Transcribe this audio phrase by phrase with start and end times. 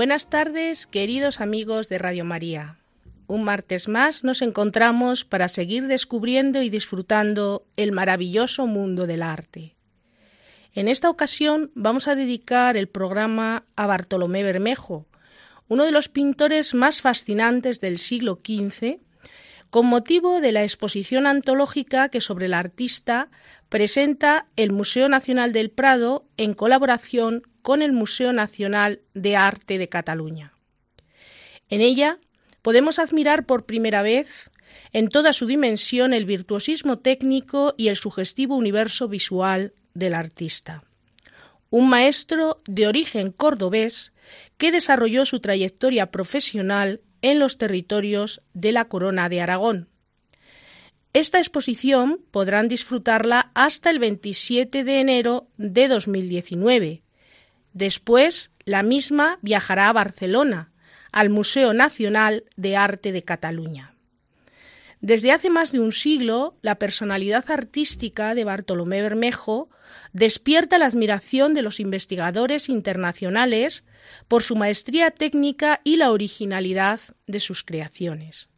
[0.00, 2.78] Buenas tardes, queridos amigos de Radio María.
[3.26, 9.76] Un martes más nos encontramos para seguir descubriendo y disfrutando el maravilloso mundo del arte.
[10.72, 15.04] En esta ocasión vamos a dedicar el programa a Bartolomé Bermejo,
[15.68, 19.00] uno de los pintores más fascinantes del siglo XV,
[19.68, 23.28] con motivo de la exposición antológica que sobre el artista
[23.68, 29.88] presenta el Museo Nacional del Prado en colaboración con el Museo Nacional de Arte de
[29.88, 30.52] Cataluña.
[31.68, 32.18] En ella
[32.62, 34.50] podemos admirar por primera vez
[34.92, 40.84] en toda su dimensión el virtuosismo técnico y el sugestivo universo visual del artista.
[41.70, 44.12] Un maestro de origen cordobés
[44.58, 49.88] que desarrolló su trayectoria profesional en los territorios de la Corona de Aragón.
[51.12, 57.02] Esta exposición podrán disfrutarla hasta el 27 de enero de 2019,
[57.72, 60.70] Después, la misma viajará a Barcelona,
[61.12, 63.94] al Museo Nacional de Arte de Cataluña.
[65.00, 69.70] Desde hace más de un siglo, la personalidad artística de Bartolomé Bermejo
[70.12, 73.84] despierta la admiración de los investigadores internacionales
[74.28, 78.50] por su maestría técnica y la originalidad de sus creaciones.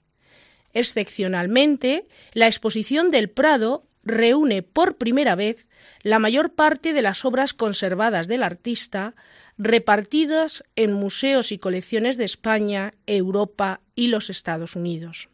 [0.72, 5.66] Excepcionalmente, la exposición del Prado reúne por primera vez
[6.02, 9.14] la mayor parte de las obras conservadas del artista
[9.58, 15.28] repartidas en museos y colecciones de España, Europa y los Estados Unidos.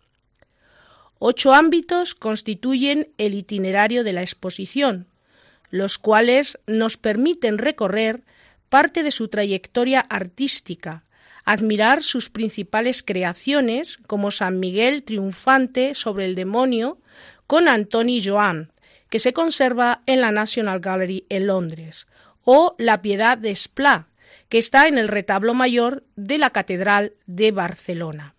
[1.18, 5.06] Ocho ámbitos constituyen el itinerario de la exposición,
[5.70, 8.22] los cuales nos permiten recorrer
[8.68, 11.02] parte de su trayectoria artística,
[11.44, 16.98] admirar sus principales creaciones, como San Miguel triunfante sobre el demonio,
[17.48, 18.70] con Antoni Joan,
[19.08, 22.06] que se conserva en la National Gallery en Londres,
[22.44, 24.06] o La Piedad de Esplá,
[24.50, 28.34] que está en el retablo mayor de la Catedral de Barcelona,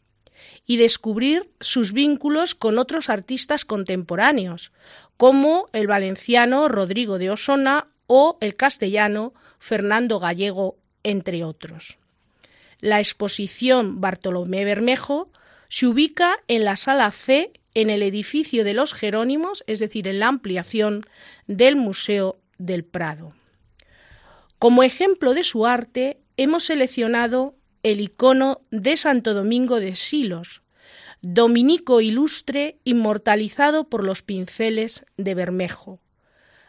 [0.67, 4.71] y descubrir sus vínculos con otros artistas contemporáneos,
[5.17, 11.97] como el valenciano Rodrigo de Osona o el castellano Fernando Gallego, entre otros.
[12.79, 15.31] La exposición Bartolomé Bermejo
[15.67, 20.19] se ubica en la sala C en el edificio de los Jerónimos, es decir, en
[20.19, 21.05] la ampliación
[21.47, 23.33] del Museo del Prado.
[24.57, 30.61] Como ejemplo de su arte, hemos seleccionado el icono de Santo Domingo de Silos,
[31.21, 35.99] dominico ilustre inmortalizado por los pinceles de Bermejo.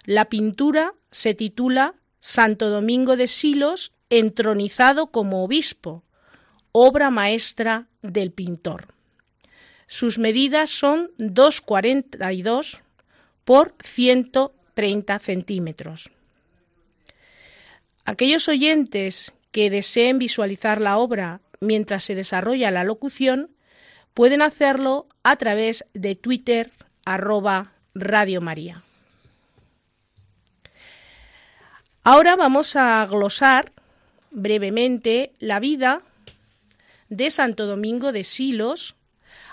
[0.04, 6.04] La pintura se titula Santo Domingo de Silos entronizado como obispo,
[6.72, 8.88] obra maestra del pintor.
[9.90, 12.82] Sus medidas son 2,42
[13.44, 16.12] por 130 centímetros.
[18.04, 23.50] Aquellos oyentes que deseen visualizar la obra mientras se desarrolla la locución
[24.14, 26.70] pueden hacerlo a través de Twitter
[27.04, 28.84] arroba Radio María.
[32.04, 33.72] Ahora vamos a glosar
[34.30, 36.02] brevemente la vida
[37.08, 38.94] de Santo Domingo de Silos,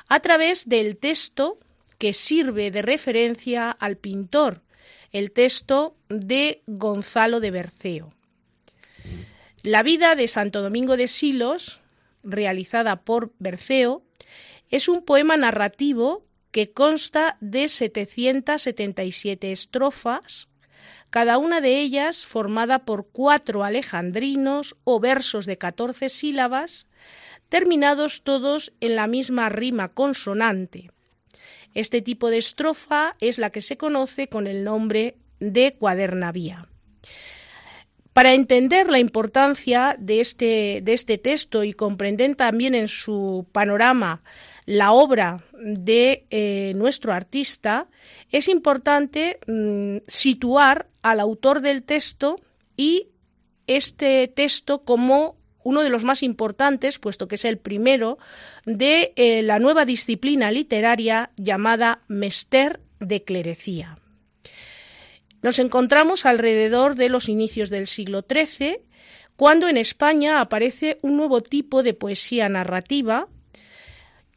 [0.08, 1.58] a través del texto
[1.98, 4.62] que sirve de referencia al pintor,
[5.12, 8.14] el texto de Gonzalo de Berceo.
[9.64, 11.82] La vida de Santo Domingo de Silos,
[12.24, 14.04] realizada por Berceo,
[14.70, 20.48] es un poema narrativo que consta de 777 estrofas,
[21.10, 26.88] cada una de ellas formada por cuatro alejandrinos o versos de 14 sílabas,
[27.50, 30.92] terminados todos en la misma rima consonante.
[31.74, 36.68] Este tipo de estrofa es la que se conoce con el nombre de cuadernavía.
[38.14, 44.24] Para entender la importancia de este, de este texto y comprender también en su panorama
[44.66, 47.88] la obra de eh, nuestro artista,
[48.32, 52.38] es importante mm, situar al autor del texto
[52.76, 53.10] y
[53.68, 55.36] este texto como
[55.68, 58.18] uno de los más importantes, puesto que es el primero,
[58.66, 63.98] de eh, la nueva disciplina literaria llamada Mester de Clerecía.
[65.42, 68.80] Nos encontramos alrededor de los inicios del siglo XIII,
[69.36, 73.28] cuando en España aparece un nuevo tipo de poesía narrativa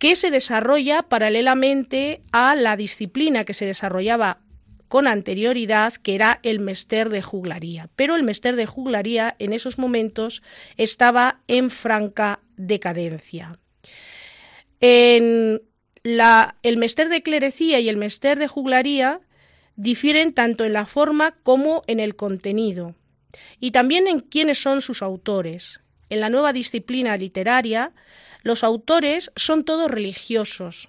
[0.00, 4.40] que se desarrolla paralelamente a la disciplina que se desarrollaba
[4.90, 7.88] con anterioridad, que era el mester de juglaría.
[7.94, 10.42] Pero el mester de juglaría en esos momentos
[10.76, 13.52] estaba en franca decadencia.
[14.80, 15.62] En
[16.02, 19.20] el mester de clerecía y el mester de juglaría
[19.76, 22.96] difieren tanto en la forma como en el contenido,
[23.60, 25.82] y también en quiénes son sus autores.
[26.08, 27.92] En la nueva disciplina literaria,
[28.42, 30.88] los autores son todos religiosos,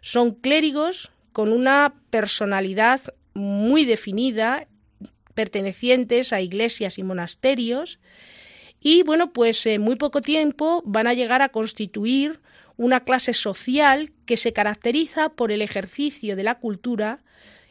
[0.00, 3.02] son clérigos con una personalidad
[3.34, 4.66] muy definida,
[5.34, 7.98] pertenecientes a iglesias y monasterios,
[8.80, 12.40] y bueno, pues en muy poco tiempo van a llegar a constituir
[12.76, 17.22] una clase social que se caracteriza por el ejercicio de la cultura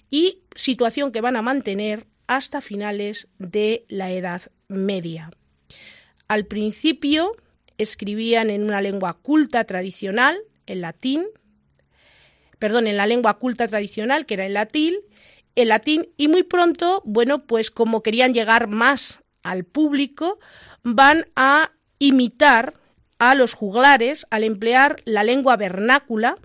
[0.09, 5.31] y situación que van a mantener hasta finales de la Edad Media.
[6.29, 7.33] Al principio,
[7.77, 11.25] escribían en una lengua culta tradicional, el latín,
[12.57, 14.95] perdón, en la lengua culta tradicional, que era el latín,
[15.56, 20.39] el latín, y muy pronto, bueno, pues como querían llegar más al público,
[20.83, 22.74] van a imitar
[23.19, 26.36] a los juglares al emplear la lengua vernácula,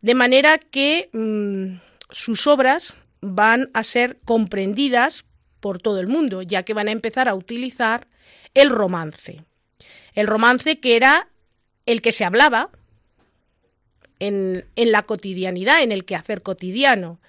[0.00, 5.24] de manera que mm, sus obras van a ser comprendidas
[5.60, 8.06] por todo el mundo, ya que van a empezar a utilizar
[8.54, 9.42] el romance.
[10.14, 11.28] El romance que era
[11.86, 12.70] el que se hablaba
[14.18, 17.20] en, la cotidianidad, en el quehacer cotidiano.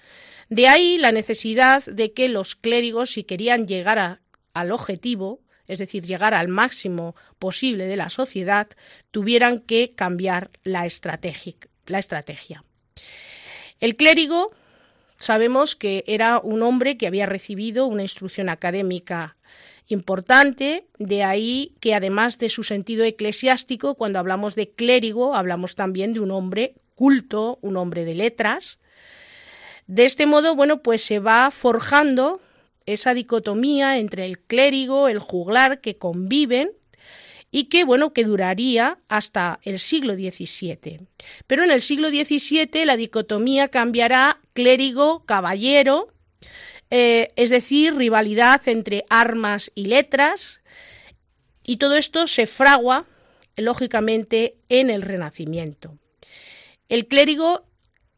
[0.49, 4.19] De ahí la necesidad de que los clérigos, si querían llegar
[4.53, 8.67] al objetivo, es decir, llegar al máximo posible de la sociedad,
[9.11, 10.87] tuvieran que cambiar la,
[11.85, 12.63] la estrategia.
[13.79, 14.51] El clérigo
[15.17, 19.37] sabemos que era un hombre que había recibido una instrucción académica
[19.87, 26.13] importante, de ahí que además de su sentido eclesiástico, cuando hablamos de clérigo, hablamos también
[26.13, 28.79] de un hombre culto, un hombre de letras.
[29.89, 32.39] De este modo, bueno, pues se va forjando
[32.85, 36.73] esa dicotomía entre el clérigo, el juglar, que conviven
[37.49, 41.07] y que, bueno, que duraría hasta el siglo XVII.
[41.47, 46.05] Pero en el siglo XVII la dicotomía cambiará clérigo-caballero,
[46.91, 50.61] eh, es decir, rivalidad entre armas y letras,
[51.63, 53.07] y todo esto se fragua,
[53.55, 55.97] lógicamente, en el Renacimiento.
[56.89, 57.68] El clérigo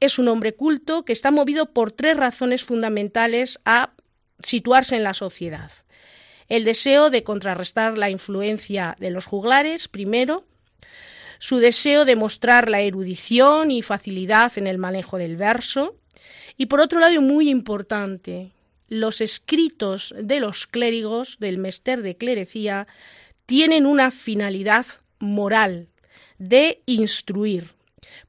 [0.01, 3.94] es un hombre culto que está movido por tres razones fundamentales a
[4.39, 5.71] situarse en la sociedad.
[6.50, 10.44] El deseo de contrarrestar la influencia de los juglares, primero,
[11.39, 15.95] su deseo de mostrar la erudición y facilidad en el manejo del verso,
[16.57, 18.51] y por otro lado, muy importante,
[18.88, 22.88] los escritos de los clérigos del mester de clerecía
[23.45, 24.86] tienen una finalidad
[25.19, 25.88] moral
[26.38, 27.69] de instruir.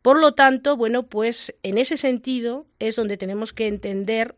[0.03, 4.35] Por lo tanto, bueno, pues en ese sentido es donde tenemos que entender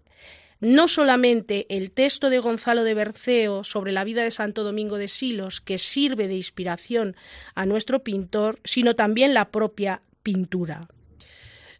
[0.61, 5.09] no solamente el texto de Gonzalo de Berceo sobre la vida de Santo Domingo de
[5.09, 7.16] Silos, que sirve de inspiración
[7.54, 10.88] a nuestro pintor, sino también la propia pintura.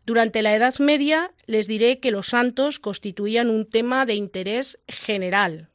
[0.07, 5.71] Durante la Edad Media les diré que los santos constituían un tema de interés general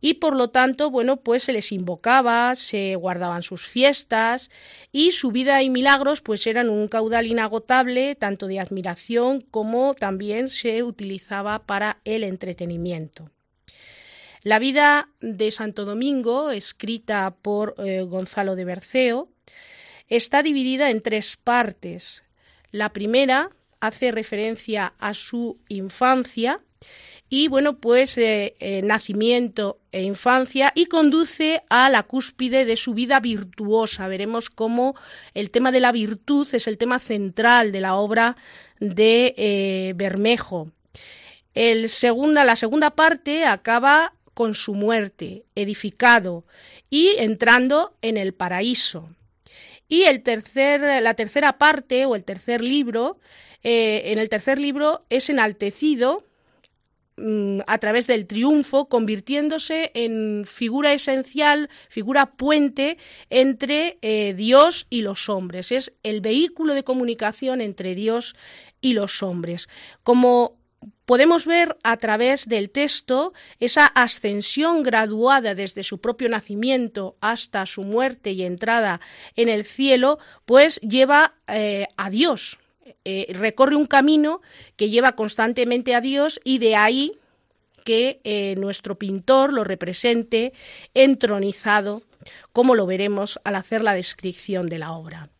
[0.00, 4.50] y por lo tanto, bueno, pues se les invocaba, se guardaban sus fiestas
[4.92, 10.48] y su vida y milagros pues eran un caudal inagotable tanto de admiración como también
[10.48, 13.24] se utilizaba para el entretenimiento.
[14.42, 19.28] La vida de Santo Domingo, escrita por eh, Gonzalo de Berceo,
[20.06, 22.22] está dividida en tres partes.
[22.70, 23.50] La primera
[23.80, 26.58] hace referencia a su infancia
[27.28, 32.94] y bueno, pues eh, eh, nacimiento e infancia y conduce a la cúspide de su
[32.94, 34.06] vida virtuosa.
[34.06, 34.94] Veremos cómo
[35.34, 38.36] el tema de la virtud es el tema central de la obra
[38.78, 40.70] de eh, Bermejo.
[41.54, 46.44] El segunda, la segunda parte acaba con su muerte, edificado
[46.90, 49.08] y entrando en el paraíso.
[49.88, 53.18] Y el tercer, la tercera parte o el tercer libro,
[53.62, 56.24] en el tercer libro es enaltecido
[57.66, 62.98] a través del triunfo, convirtiéndose en figura esencial, figura puente
[63.30, 65.72] entre eh, Dios y los hombres.
[65.72, 68.36] Es el vehículo de comunicación entre Dios
[68.80, 69.68] y los hombres.
[70.02, 70.58] Como
[71.06, 77.82] podemos ver a través del texto esa ascensión graduada desde su propio nacimiento hasta su
[77.82, 79.00] muerte y entrada
[79.36, 82.58] en el cielo, pues lleva eh, a Dios,
[83.04, 84.40] eh, recorre un camino
[84.76, 87.18] que lleva constantemente a Dios y de ahí
[87.84, 90.52] que eh, nuestro pintor lo represente
[90.92, 92.02] entronizado,
[92.52, 95.30] como lo veremos al hacer la descripción de la obra.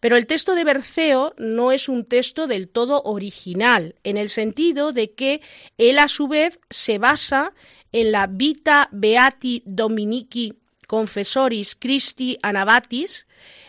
[0.00, 4.92] Pero el texto de Berceo no es un texto del todo original, en el sentido
[4.92, 5.40] de que
[5.78, 7.52] él a su vez se basa
[7.90, 13.26] en la Vita Beati Dominici Confessoris Christi Anabatis,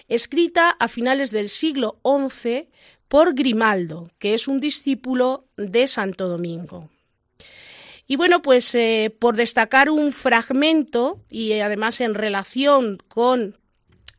[0.08, 2.68] escrita a finales del siglo XI
[3.10, 6.90] por Grimaldo, que es un discípulo de Santo Domingo.
[8.08, 13.56] Y bueno, pues eh, por destacar un fragmento y además en relación con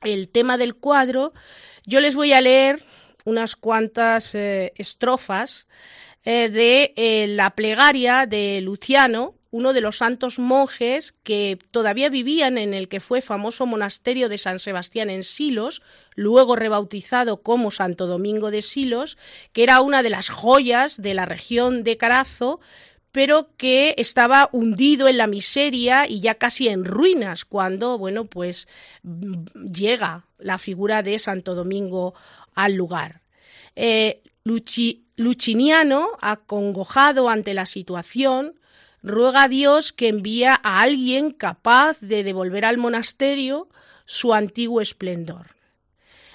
[0.02, 1.32] el tema del cuadro,
[1.86, 2.82] yo les voy a leer
[3.24, 5.66] unas cuantas eh, estrofas
[6.24, 12.72] eh, de la plegaria de Luciano, uno de los santos monjes que todavía vivían en
[12.72, 15.82] el que fue famoso monasterio de San Sebastián en Silos,
[16.14, 19.18] luego rebautizado como Santo Domingo de Silos,
[19.52, 22.60] que era una de las joyas de la región de Carazo,
[23.12, 28.68] pero que estaba hundido en la miseria y ya casi en ruinas cuando, bueno, pues
[29.54, 32.14] llega la figura de Santo Domingo
[32.54, 33.22] al lugar.
[33.74, 34.22] Eh,
[35.16, 38.59] Luchiniano, acongojado ante la situación,
[39.02, 43.68] ruega a Dios que envía a alguien capaz de devolver al monasterio
[44.04, 45.46] su antiguo esplendor.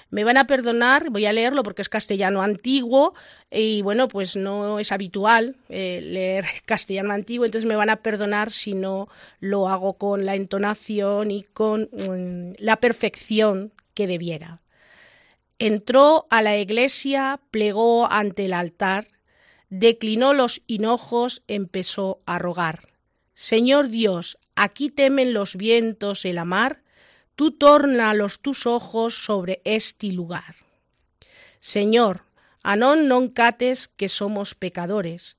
[0.08, 3.14] Me van a perdonar, voy a leerlo porque es castellano antiguo
[3.50, 8.50] y bueno, pues no es habitual eh, leer castellano antiguo, entonces me van a perdonar
[8.50, 9.08] si no
[9.40, 14.60] lo hago con la entonación y con mm, la perfección que debiera.
[15.58, 19.08] Entró a la iglesia, plegó ante el altar,
[19.68, 22.88] declinó los hinojos, empezó a rogar.
[23.34, 26.82] Señor Dios, aquí temen los vientos el amar,
[27.34, 27.56] tú
[28.14, 30.56] los tus ojos sobre este lugar.
[31.60, 32.24] Señor,
[32.62, 35.36] anon non cates que somos pecadores,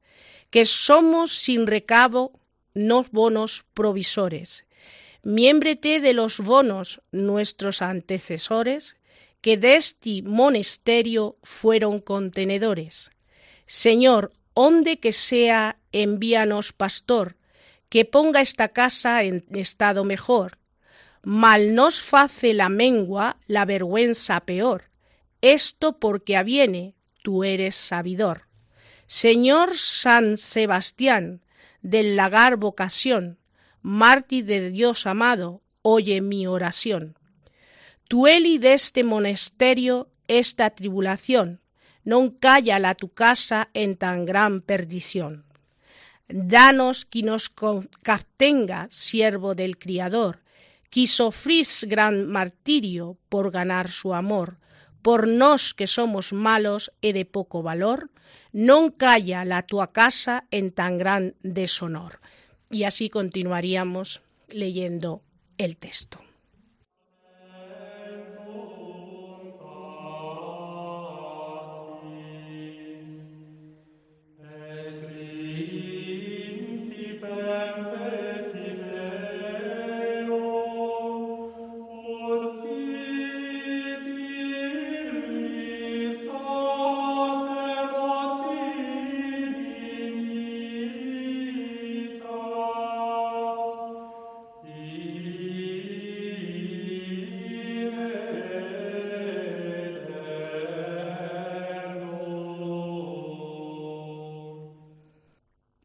[0.54, 2.40] que somos sin recabo
[2.78, 4.66] nos bonos provisores.
[5.24, 8.96] Miémbrete de los bonos nuestros antecesores,
[9.42, 13.12] que de este monasterio fueron contenedores.
[13.68, 17.36] Señor, onde que sea, envíanos pastor,
[17.90, 20.58] que ponga esta casa en estado mejor,
[21.22, 24.90] mal nos face la mengua la vergüenza peor.
[25.42, 28.48] Esto porque aviene, tú eres sabidor.
[29.06, 31.42] Señor San Sebastián,
[31.82, 33.38] del lagar vocación,
[33.82, 37.18] mártir de Dios amado, oye mi oración.
[38.08, 41.62] Tueli de este monasterio esta tribulación,
[42.08, 45.44] non calla la tu casa en tan gran perdición.
[46.32, 47.52] Danos que nos
[48.04, 50.40] captenga, siervo del Criador,
[50.90, 54.58] quiso fris gran martirio por ganar su amor,
[55.02, 58.08] por nos que somos malos e de poco valor,
[58.56, 62.24] non calla la tua casa en tan gran deshonor.
[62.72, 65.24] Y así continuaríamos leyendo
[65.60, 66.27] el texto.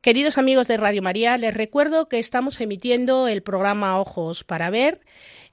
[0.03, 5.01] Queridos amigos de Radio María, les recuerdo que estamos emitiendo el programa Ojos para Ver,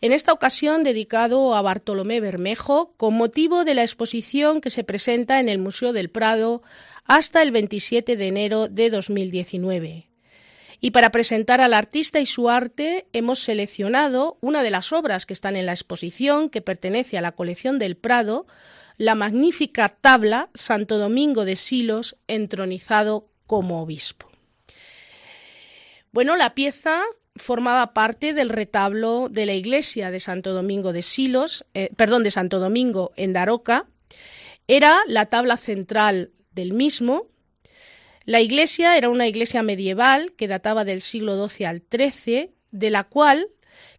[0.02, 5.40] en esta ocasión dedicado a Bartolomé Bermejo, con motivo de la exposición que se presenta
[5.40, 6.64] en el Museo del Prado
[7.06, 10.08] hasta el 27 de enero de 2019.
[10.82, 15.34] Y para presentar al artista y su arte hemos seleccionado una de las obras que
[15.34, 18.48] están en la exposición, que pertenece a la colección del Prado,
[18.98, 24.29] la magnífica tabla Santo Domingo de Silos entronizado como obispo.
[26.12, 27.04] Bueno, la pieza
[27.36, 32.32] formaba parte del retablo de la iglesia de Santo Domingo de Silos, eh, perdón, de
[32.32, 33.88] Santo Domingo en Daroca.
[34.68, 37.28] Era la tabla central del mismo.
[38.26, 43.04] La iglesia era una iglesia medieval que databa del siglo XII al XIII, de la
[43.04, 43.48] cual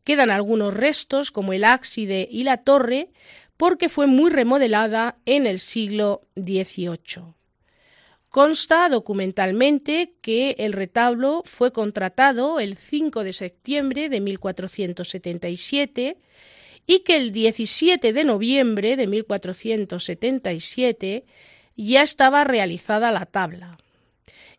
[0.04, 3.10] quedan algunos restos como el ábside y la torre,
[3.56, 7.34] porque fue muy remodelada en el siglo XVIII.
[8.30, 16.16] Consta documentalmente que el retablo fue contratado el 5 de septiembre de 1477
[16.86, 21.24] y que el 17 de noviembre de 1477
[21.76, 23.76] ya estaba realizada la tabla.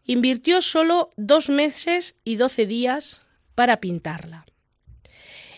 [0.04, 3.22] invirtió solo dos meses y doce días
[3.56, 4.46] para pintarla.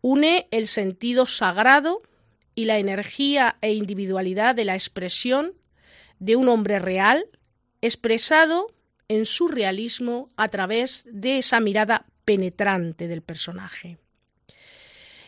[0.00, 2.02] Une el sentido sagrado
[2.54, 5.52] y la energía e individualidad de la expresión
[6.18, 7.26] de un hombre real,
[7.82, 8.68] expresado
[9.08, 13.98] en su realismo a través de esa mirada penetrante del personaje.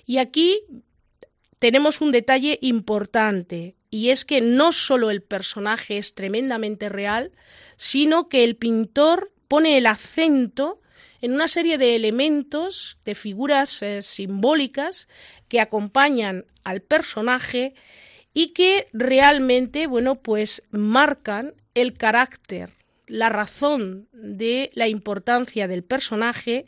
[0.07, 0.61] Y aquí
[1.59, 7.33] tenemos un detalle importante, y es que no solo el personaje es tremendamente real,
[7.77, 10.81] sino que el pintor pone el acento
[11.21, 15.09] en una serie de elementos, de figuras eh, simbólicas
[15.49, 17.75] que acompañan al personaje
[18.35, 22.76] y que realmente, bueno, pues marcan el carácter
[23.07, 26.67] la razón de la importancia del personaje,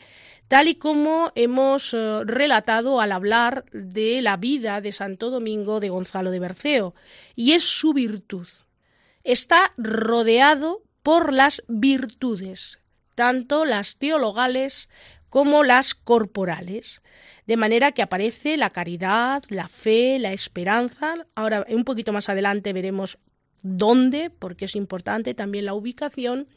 [0.48, 5.88] tal y como hemos eh, relatado al hablar de la vida de Santo Domingo de
[5.88, 6.94] Gonzalo de Berceo,
[7.34, 8.46] y es su virtud.
[9.24, 12.80] Está rodeado por las virtudes,
[13.14, 14.88] tanto las teologales
[15.28, 17.02] como las corporales,
[17.46, 21.14] de manera que aparece la caridad, la fe, la esperanza.
[21.34, 23.18] Ahora, un poquito más adelante veremos
[23.62, 26.48] dónde, porque es importante también la ubicación,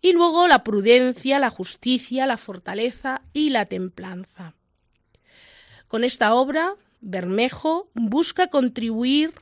[0.00, 4.54] y luego la prudencia, la justicia, la fortaleza y la templanza.
[5.88, 9.34] Con esta obra, Bermejo busca contribuir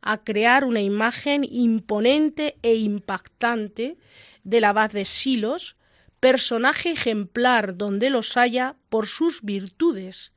[0.00, 3.98] a crear una imagen imponente e impactante
[4.44, 5.76] del abad de Silos,
[6.20, 10.32] personaje ejemplar donde los haya por sus virtudes,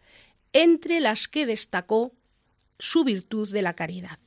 [0.51, 2.13] entre las que destacó
[2.79, 4.19] su virtud de la caridad.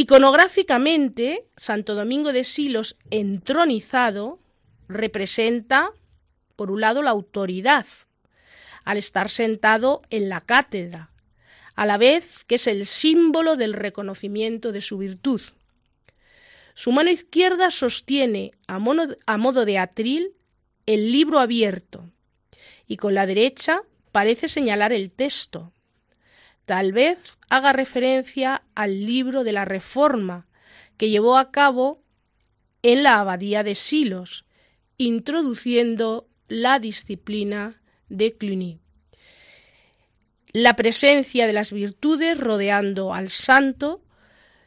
[0.00, 4.38] Iconográficamente, Santo Domingo de Silos entronizado
[4.88, 5.90] representa,
[6.56, 7.84] por un lado, la autoridad,
[8.86, 11.10] al estar sentado en la cátedra,
[11.74, 15.42] a la vez que es el símbolo del reconocimiento de su virtud.
[16.72, 18.76] Su mano izquierda sostiene, a,
[19.26, 20.32] a modo de atril,
[20.86, 22.10] el libro abierto,
[22.86, 23.82] y con la derecha
[24.12, 25.74] parece señalar el texto,
[26.64, 30.46] Tal vez haga referencia al libro de la Reforma
[30.96, 32.02] que llevó a cabo
[32.82, 34.44] en la abadía de Silos,
[34.96, 38.80] introduciendo la disciplina de Cluny.
[40.52, 44.02] La presencia de las virtudes rodeando al santo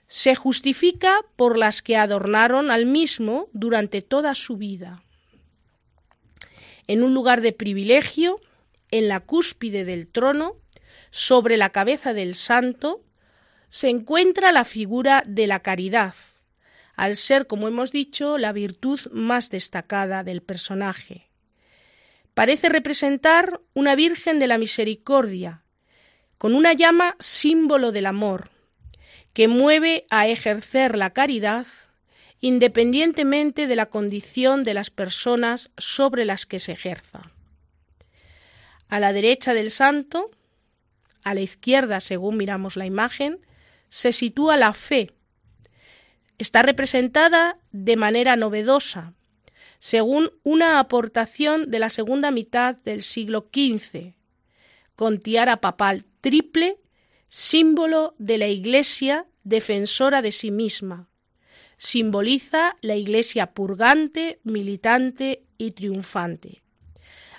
[0.08, 5.03] se justifica por las que adornaron al mismo durante toda su vida.
[6.88, 8.39] En un lugar de privilegio,
[8.91, 10.56] en la cúspide del trono,
[11.13, 13.04] sobre la cabeza del santo
[13.69, 16.15] se encuentra la figura de la caridad,
[16.95, 21.30] al ser, como hemos dicho, la virtud más destacada del personaje.
[22.34, 25.62] Parece representar una Virgen de la Misericordia,
[26.39, 28.49] con una llama símbolo del amor,
[29.34, 31.67] que mueve a ejercer la caridad
[32.39, 37.32] independientemente de la condición de las personas sobre las que se ejerza.
[38.89, 40.32] A la derecha del santo
[41.23, 43.39] a la izquierda, según miramos la imagen,
[43.89, 45.12] se sitúa la fe,
[46.38, 49.13] Está representada de manera novedosa,
[49.79, 54.13] según una aportación de la segunda mitad del siglo XV,
[54.95, 56.79] con tiara papal triple,
[57.29, 61.07] símbolo de la Iglesia defensora de sí misma.
[61.77, 66.63] Simboliza la Iglesia purgante, militante y triunfante.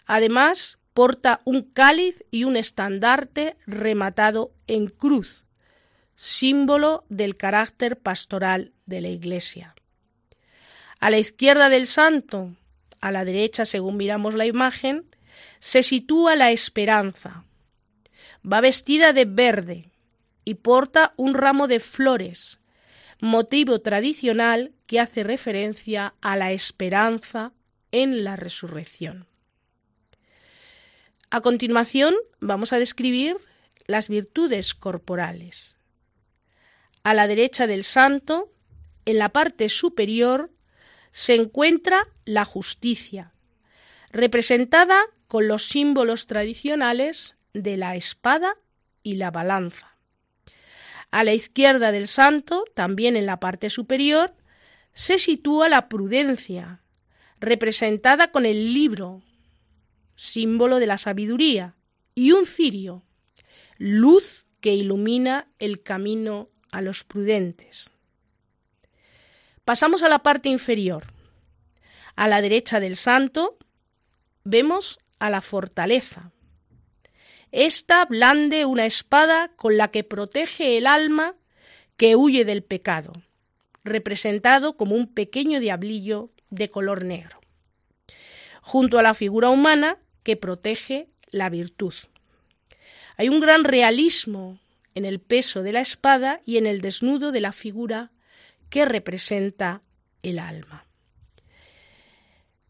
[0.06, 5.44] Además, porta un cáliz y un estandarte rematado en cruz,
[6.14, 9.74] símbolo del carácter pastoral de la Iglesia.
[11.00, 12.54] A la izquierda del santo,
[13.00, 15.04] a la derecha según miramos la imagen,
[15.58, 17.44] se sitúa la esperanza.
[18.50, 19.90] Va vestida de verde
[20.44, 22.60] y porta un ramo de flores,
[23.20, 27.52] motivo tradicional que hace referencia a la esperanza
[27.90, 29.26] en la resurrección.
[31.34, 33.36] A continuación vamos a describir
[33.88, 35.76] las virtudes corporales.
[37.02, 38.52] A la derecha del santo,
[39.04, 40.52] en la parte superior,
[41.10, 43.32] se encuentra la justicia,
[44.12, 48.54] representada con los símbolos tradicionales de la espada
[49.02, 49.96] y la balanza.
[51.10, 54.36] A la izquierda del santo, también en la parte superior,
[54.92, 56.80] se sitúa la prudencia,
[57.40, 59.24] representada con el libro,
[60.16, 61.74] símbolo de la sabiduría,
[62.14, 63.02] y un cirio,
[63.78, 67.90] luz que ilumina el camino a los prudentes.
[69.64, 71.04] Pasamos a la parte inferior.
[72.16, 73.56] A la derecha del santo
[74.44, 76.32] vemos a la fortaleza.
[77.50, 81.34] Esta blande una espada con la que protege el alma
[81.96, 83.12] que huye del pecado,
[83.84, 87.40] representado como un pequeño diablillo de color negro.
[88.60, 91.94] Junto a la figura humana que protege la virtud.
[93.16, 94.58] Hay un gran realismo
[94.96, 98.10] en el peso de la espada y en el desnudo de la figura
[98.70, 99.82] que representa
[100.22, 100.86] el alma.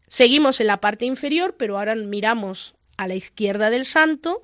[0.07, 4.41] Seguimos en la parte inferior, pero ahora miramos a la izquierda del santo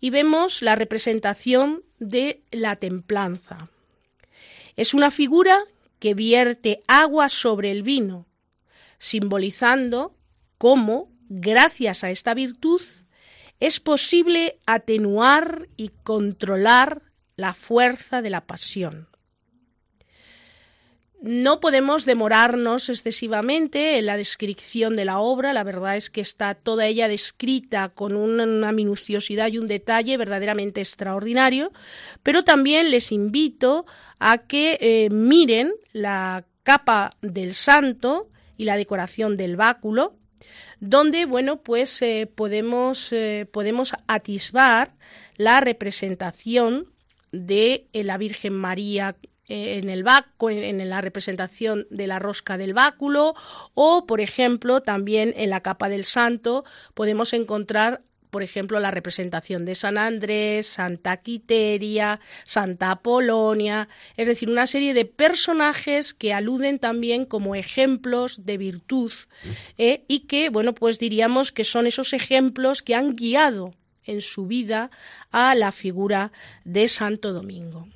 [0.00, 3.70] y vemos la representación de la templanza.
[4.76, 5.64] Es una figura
[5.98, 8.26] que vierte agua sobre el vino,
[8.98, 10.16] simbolizando
[10.58, 12.80] cómo gracias a esta virtud,
[13.60, 17.02] es posible atenuar y controlar
[17.36, 19.08] la fuerza de la pasión.
[21.26, 26.54] No podemos demorarnos excesivamente en la descripción de la obra, la verdad es que está
[26.54, 31.72] toda ella descrita con una minuciosidad y un detalle verdaderamente extraordinario,
[32.22, 33.86] pero también les invito
[34.18, 40.18] a que eh, miren la capa del santo y la decoración del báculo,
[40.80, 44.92] donde bueno pues eh, podemos, eh, podemos atisbar
[45.36, 46.86] la representación
[47.32, 50.06] de eh, la Virgen María en el
[50.40, 53.34] en la representación de la rosca del báculo
[53.74, 58.00] o por ejemplo también en la capa del santo podemos encontrar
[58.34, 64.92] por ejemplo, la representación de San Andrés, Santa Quiteria, Santa Polonia, es decir, una serie
[64.92, 69.12] de personajes que aluden también como ejemplos de virtud
[69.78, 70.02] ¿eh?
[70.08, 74.90] y que, bueno, pues diríamos que son esos ejemplos que han guiado en su vida
[75.30, 76.32] a la figura
[76.64, 77.86] de Santo Domingo.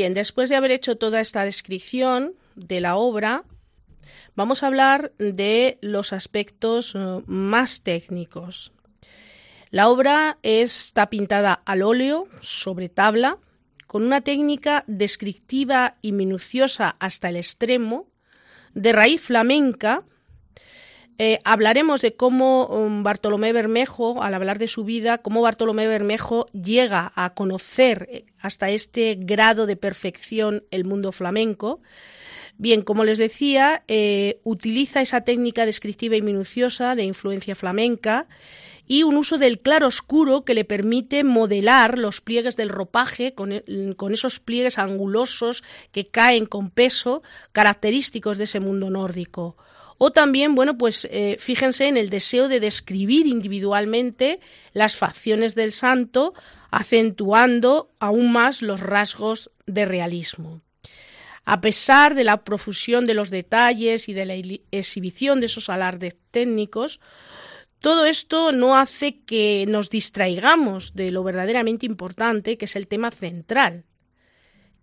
[0.00, 3.44] Bien, después de haber hecho toda esta descripción de la obra,
[4.34, 8.72] vamos a hablar de los aspectos eh, más técnicos.
[9.68, 13.36] La obra está pintada al óleo sobre tabla,
[13.86, 18.06] con una técnica descriptiva y minuciosa hasta el extremo,
[18.72, 20.06] de raíz flamenca,
[21.22, 26.46] eh, hablaremos de cómo um, Bartolomé Bermejo, al hablar de su vida, cómo Bartolomé Bermejo
[26.52, 31.82] llega a conocer eh, hasta este grado de perfección el mundo flamenco.
[32.56, 38.26] Bien, como les decía, eh, utiliza esa técnica descriptiva y minuciosa de influencia flamenca
[38.86, 43.62] y un uso del claro oscuro que le permite modelar los pliegues del ropaje con,
[43.98, 49.58] con, esos pliegues angulosos que caen con peso, característicos de ese mundo nórdico.
[50.02, 54.40] O también, bueno, pues eh, fíjense en el deseo de describir individualmente
[54.72, 56.32] las facciones del santo,
[56.70, 60.62] acentuando aún más los rasgos de realismo.
[61.44, 64.36] A pesar de la profusión de los detalles y de la
[64.70, 66.98] exhibición de esos alardes técnicos,
[67.80, 73.10] todo esto no hace que nos distraigamos de lo verdaderamente importante, que es el tema
[73.10, 73.84] central,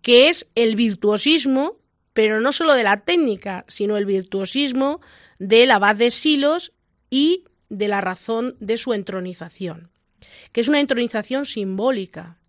[0.03, 1.80] que es el virtuosismo
[2.17, 5.01] pero no solo de la técnica, sino el virtuosismo
[5.38, 6.73] del abad de Silos
[7.12, 9.91] y de la razón de su entronización,
[10.51, 12.39] que es una entronización simbólica,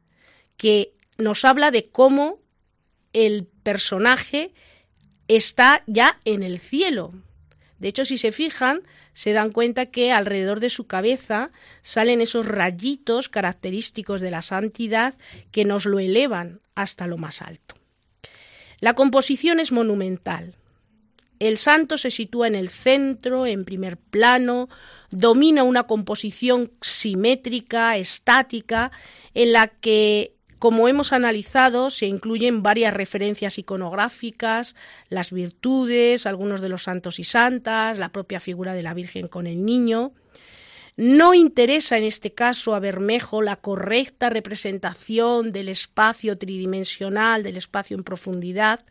[0.56, 2.40] que nos habla de cómo
[3.12, 4.54] el personaje
[5.28, 7.12] está ya en el cielo.
[7.78, 8.80] De hecho, si se fijan,
[9.12, 11.50] se dan cuenta que alrededor de su cabeza
[11.82, 15.14] salen esos rayitos característicos de la santidad
[15.50, 17.77] que nos lo elevan hasta lo más alto.
[18.80, 20.54] La composición es monumental.
[21.38, 24.68] El santo se sitúa en el centro, en primer plano,
[25.10, 28.90] domina una composición simétrica, estática,
[29.34, 34.74] en la que, como hemos analizado, se incluyen varias referencias iconográficas,
[35.10, 39.46] las virtudes, algunos de los santos y santas, la propia figura de la Virgen con
[39.46, 40.12] el niño.
[40.98, 47.96] No interesa en este caso a Bermejo la correcta representación del espacio tridimensional, del espacio
[47.96, 48.84] en profundidad,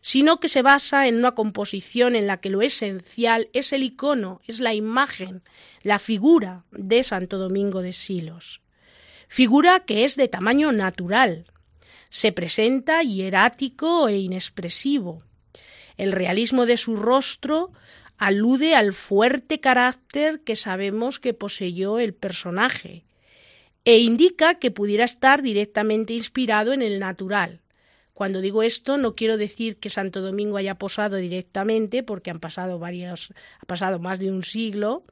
[0.00, 4.40] sino que se basa en una composición en la que lo esencial es el icono,
[4.46, 5.42] es la imagen,
[5.82, 8.62] la figura de Santo Domingo de Silos.
[9.28, 11.44] Figura que es de tamaño natural.
[12.08, 15.22] Se presenta hierático e inexpresivo.
[15.98, 17.72] El realismo de su rostro
[18.22, 23.02] alude al fuerte carácter que sabemos que poseyó el personaje
[23.84, 27.62] e indica que pudiera estar directamente inspirado en el natural.
[28.14, 32.78] Cuando digo esto no quiero decir que Santo Domingo haya posado directamente porque han pasado
[32.78, 35.02] varios ha pasado más de un siglo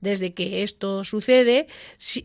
[0.00, 1.66] desde que esto sucede,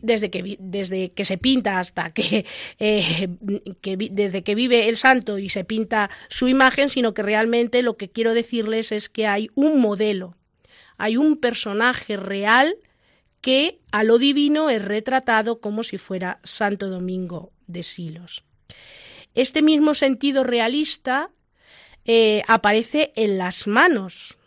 [0.02, 2.46] desde que, desde que se pinta hasta que,
[2.78, 7.96] eh, desde que vive el santo y se pinta su imagen, sino que realmente lo
[7.96, 10.36] que quiero decirles es que hay un modelo,
[10.96, 12.76] hay un personaje real
[13.40, 18.44] que a lo divino es retratado como si fuera Santo Domingo de Silos.
[19.34, 21.30] Este mismo sentido realista
[22.04, 24.38] eh, aparece en las manos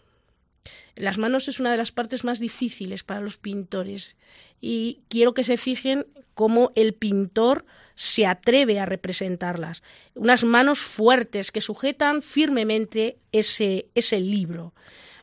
[0.98, 4.18] las manos es una de las partes más difíciles para los pintores
[4.60, 9.84] y quiero que se fijen cómo el pintor se atreve a representarlas.
[10.16, 14.74] Unas manos fuertes que sujetan firmemente ese, ese libro,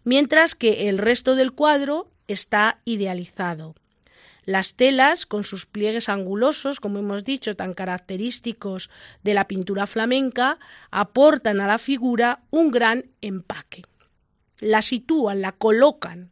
[0.05, 3.75] mientras que el resto del cuadro está idealizado.
[4.45, 8.91] Las telas, con sus pliegues angulosos, como hemos dicho, tan característicos
[9.23, 10.59] de la pintura flamenca,
[10.91, 13.85] aportan a la figura un gran empaque
[14.64, 16.31] la sitúan, la colocan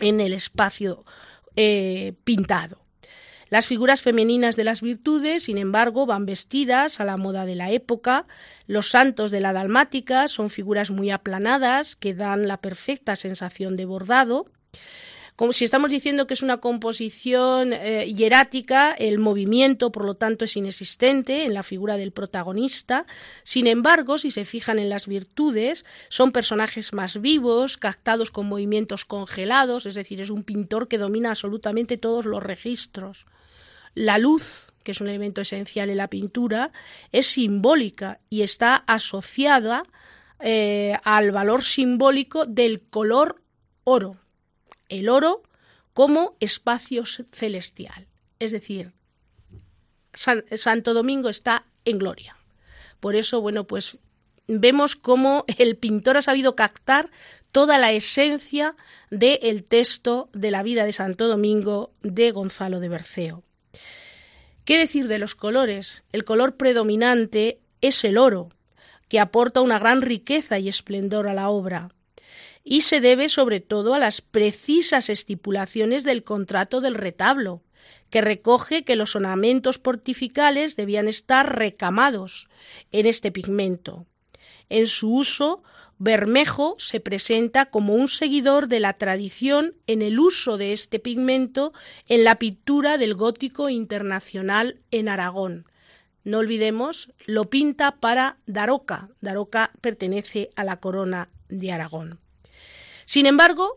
[0.00, 1.04] en el espacio
[1.56, 2.84] eh, pintado.
[3.48, 7.70] Las figuras femeninas de las virtudes, sin embargo, van vestidas a la moda de la
[7.70, 8.26] época.
[8.66, 13.84] Los santos de la dalmática son figuras muy aplanadas que dan la perfecta sensación de
[13.84, 14.46] bordado.
[15.50, 20.56] Si estamos diciendo que es una composición eh, hierática, el movimiento, por lo tanto, es
[20.56, 23.04] inexistente en la figura del protagonista.
[23.42, 29.04] Sin embargo, si se fijan en las virtudes, son personajes más vivos, captados con movimientos
[29.04, 33.26] congelados, es decir, es un pintor que domina absolutamente todos los registros.
[33.94, 36.70] La luz, que es un elemento esencial en la pintura,
[37.10, 39.82] es simbólica y está asociada
[40.38, 43.42] eh, al valor simbólico del color
[43.82, 44.16] oro
[44.88, 45.42] el oro
[45.92, 48.06] como espacio celestial.
[48.38, 48.92] Es decir,
[50.14, 52.36] Santo Domingo está en gloria.
[53.00, 53.98] Por eso, bueno, pues
[54.46, 57.10] vemos cómo el pintor ha sabido captar
[57.52, 58.74] toda la esencia
[59.10, 63.42] del texto de la vida de Santo Domingo de Gonzalo de Berceo.
[64.64, 66.04] ¿Qué decir de los colores?
[66.12, 68.50] El color predominante es el oro,
[69.08, 71.90] que aporta una gran riqueza y esplendor a la obra
[72.64, 77.62] y se debe sobre todo a las precisas estipulaciones del contrato del retablo,
[78.08, 82.48] que recoge que los ornamentos portificales debían estar recamados
[82.90, 84.06] en este pigmento.
[84.70, 85.62] En su uso,
[85.98, 91.72] Bermejo se presenta como un seguidor de la tradición en el uso de este pigmento
[92.08, 95.66] en la pintura del gótico internacional en Aragón.
[96.24, 99.10] No olvidemos, lo pinta para Daroca.
[99.20, 102.23] Daroca pertenece a la corona de Aragón.
[103.04, 103.76] Sin embargo,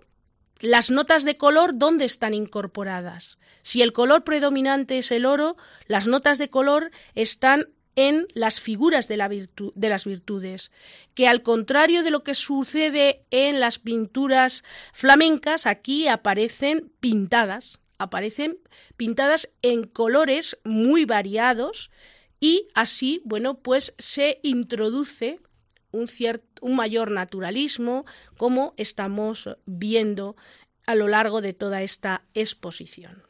[0.60, 3.38] las notas de color, ¿dónde están incorporadas?
[3.62, 5.56] Si el color predominante es el oro,
[5.88, 10.72] las notas de color están en las figuras de, las virtudes,
[11.16, 14.64] que al contrario de lo que sucede en las pinturas
[14.94, 18.60] flamencas, aquí aparecen pintadas, aparecen
[18.98, 21.90] pintadas en colores muy variados
[22.40, 25.40] y así, bueno, pues se introduce
[25.92, 26.08] un,
[26.62, 28.06] un mayor naturalismo,
[28.38, 30.36] como estamos viendo
[30.86, 33.27] a lo largo de toda esta exposición.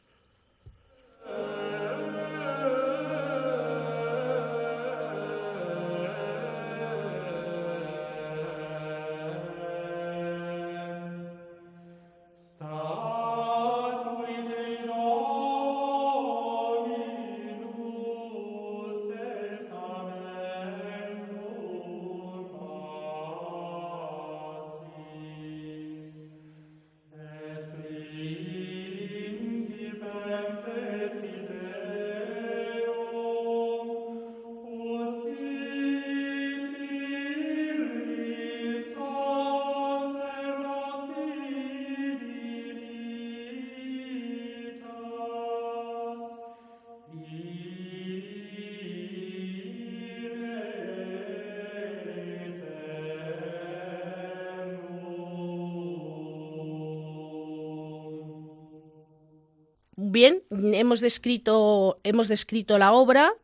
[60.18, 63.34] Bien, hemos descrito, hemos descrito la obra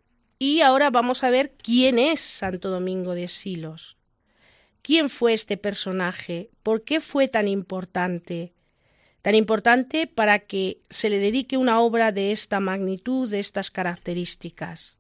[0.41, 3.97] y ahora vamos a ver quién es Santo Domingo de Silos.
[4.83, 6.51] ¿Quién fue este personaje?
[6.65, 8.55] ¿Por qué fue tan importante?
[9.23, 14.99] Tan importante para que se le dedique una obra de esta magnitud, de estas características.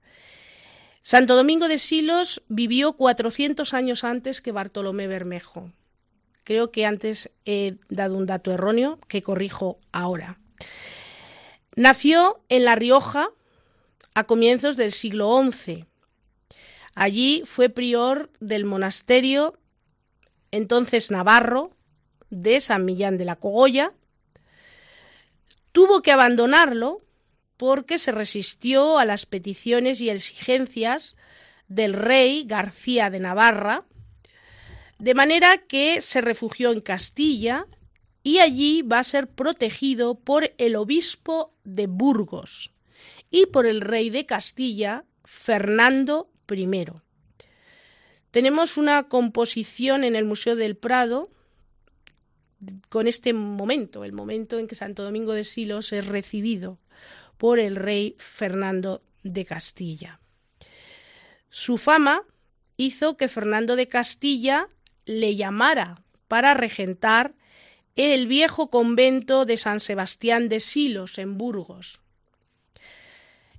[1.03, 5.73] Santo Domingo de Silos vivió 400 años antes que Bartolomé Bermejo.
[6.45, 10.39] Creo que antes he dado un dato erróneo que corrijo ahora.
[11.77, 13.31] Nació en La Rioja
[14.15, 15.87] a comienzos del siglo XI.
[16.95, 19.59] Allí fue prior del monasterio,
[20.53, 21.73] entonces navarro,
[22.31, 23.93] de San Millán de la Cogolla.
[25.73, 26.99] Tuvo que abandonarlo
[27.57, 31.17] porque se resistió a las peticiones y exigencias
[31.67, 33.85] del rey García de Navarra,
[34.99, 37.67] de manera que se refugió en Castilla
[38.25, 42.73] y allí va a ser protegido por el obispo de Burgos
[43.31, 46.87] y por el rey de Castilla, Fernando I.
[48.31, 51.31] Tenemos una composición en el Museo del Prado
[52.89, 56.79] con este momento, el momento en que Santo Domingo de Silos es recibido
[57.37, 60.19] por el rey Fernando de Castilla.
[61.51, 62.23] Su fama
[62.79, 64.69] hizo que Fernando de Castilla
[65.05, 67.35] le llamara para regentar
[67.97, 72.01] el viejo convento de San Sebastián de Silos, en Burgos,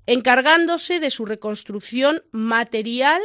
[0.06, 3.22] encargándose de su reconstrucción material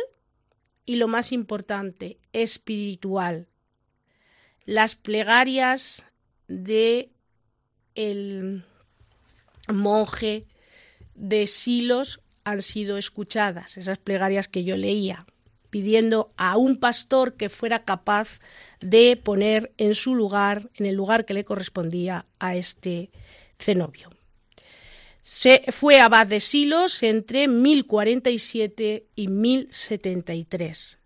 [0.87, 3.49] y, lo más importante, espiritual.
[4.65, 6.07] Las plegarias
[6.47, 7.11] de
[7.95, 8.65] el
[9.69, 10.47] monje
[11.15, 15.27] de Silos han sido escuchadas, esas plegarias que yo leía
[15.71, 18.41] pidiendo a un pastor que fuera capaz
[18.81, 23.11] de poner en su lugar, en el lugar que le correspondía a este
[23.59, 24.11] cenobio.
[25.23, 30.99] Se fue abad de Silos entre 1047 y 1073.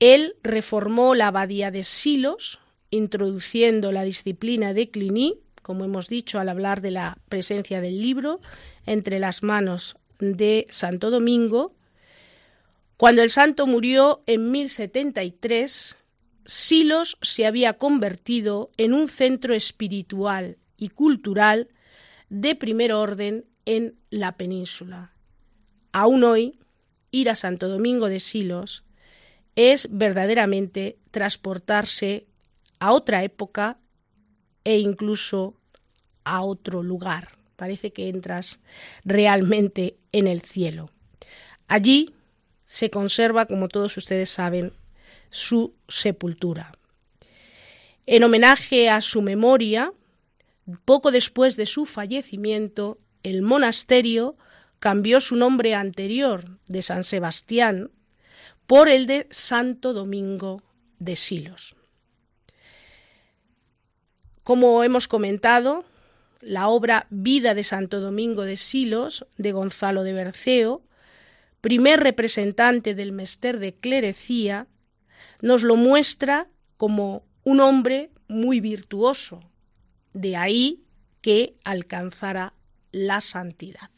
[0.00, 2.58] Él reformó la abadía de Silos,
[2.90, 8.40] introduciendo la disciplina de Cluny, como hemos dicho al hablar de la presencia del libro,
[8.86, 11.74] entre las manos de Santo Domingo,
[13.02, 15.96] cuando el santo murió en 1073,
[16.46, 21.66] Silos se había convertido en un centro espiritual y cultural
[22.28, 25.10] de primer orden en la península.
[25.90, 26.60] Aún hoy,
[27.10, 28.84] ir a Santo Domingo de Silos
[29.56, 32.28] es verdaderamente transportarse
[32.78, 33.78] a otra época
[34.62, 35.56] e incluso
[36.22, 37.30] a otro lugar.
[37.56, 38.60] Parece que entras
[39.04, 40.92] realmente en el cielo.
[41.66, 42.14] Allí
[42.72, 44.72] se conserva, como todos ustedes saben,
[45.28, 46.72] su sepultura.
[48.06, 49.92] En homenaje a su memoria,
[50.86, 54.38] poco después de su fallecimiento, el monasterio
[54.78, 57.90] cambió su nombre anterior de San Sebastián
[58.66, 60.62] por el de Santo Domingo
[60.98, 61.76] de Silos.
[64.44, 65.84] Como hemos comentado,
[66.40, 70.80] la obra Vida de Santo Domingo de Silos de Gonzalo de Berceo,
[71.62, 74.66] primer representante del mester de clerecía,
[75.40, 79.40] nos lo muestra como un hombre muy virtuoso,
[80.12, 80.82] de ahí
[81.22, 82.52] que alcanzara
[82.90, 83.90] la santidad.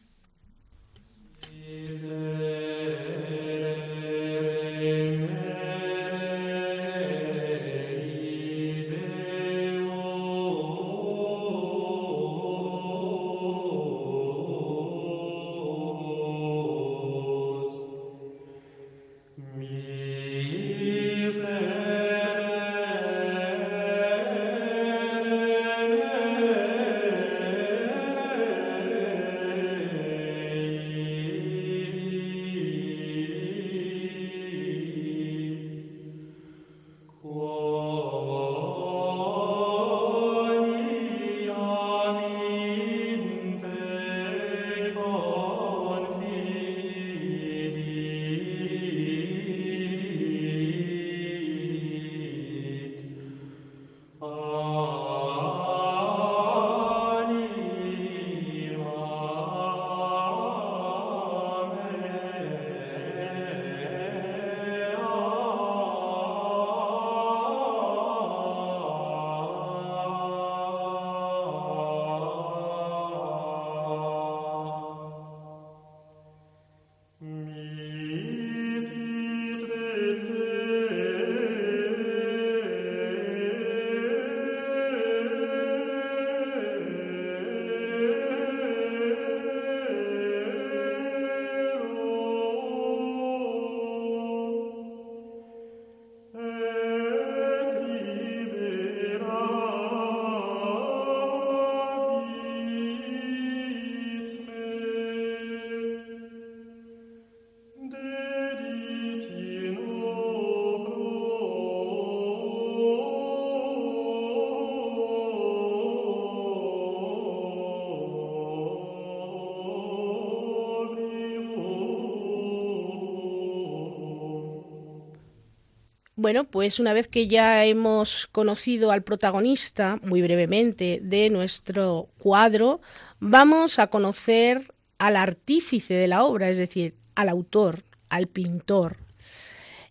[126.24, 132.80] Bueno, pues una vez que ya hemos conocido al protagonista, muy brevemente, de nuestro cuadro,
[133.20, 138.96] vamos a conocer al artífice de la obra, es decir, al autor, al pintor.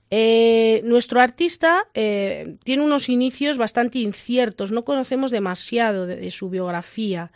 [0.09, 7.31] Eh, nuestro artista eh, tiene unos inicios bastante inciertos, no conocemos demasiado de su biografía.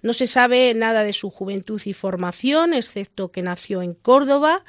[0.00, 4.64] No se sabe nada de su juventud y formación, excepto que nació en Córdoba,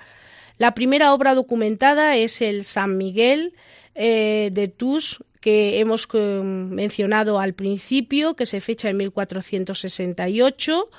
[0.59, 3.55] la primera obra documentada es el San Miguel
[3.95, 10.89] eh, de Tus, que hemos eh, mencionado al principio, que se fecha en 1468.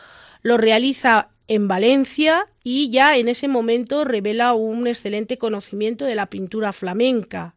[0.42, 6.30] Lo realiza en Valencia y ya en ese momento revela un excelente conocimiento de la
[6.30, 7.54] pintura flamenca.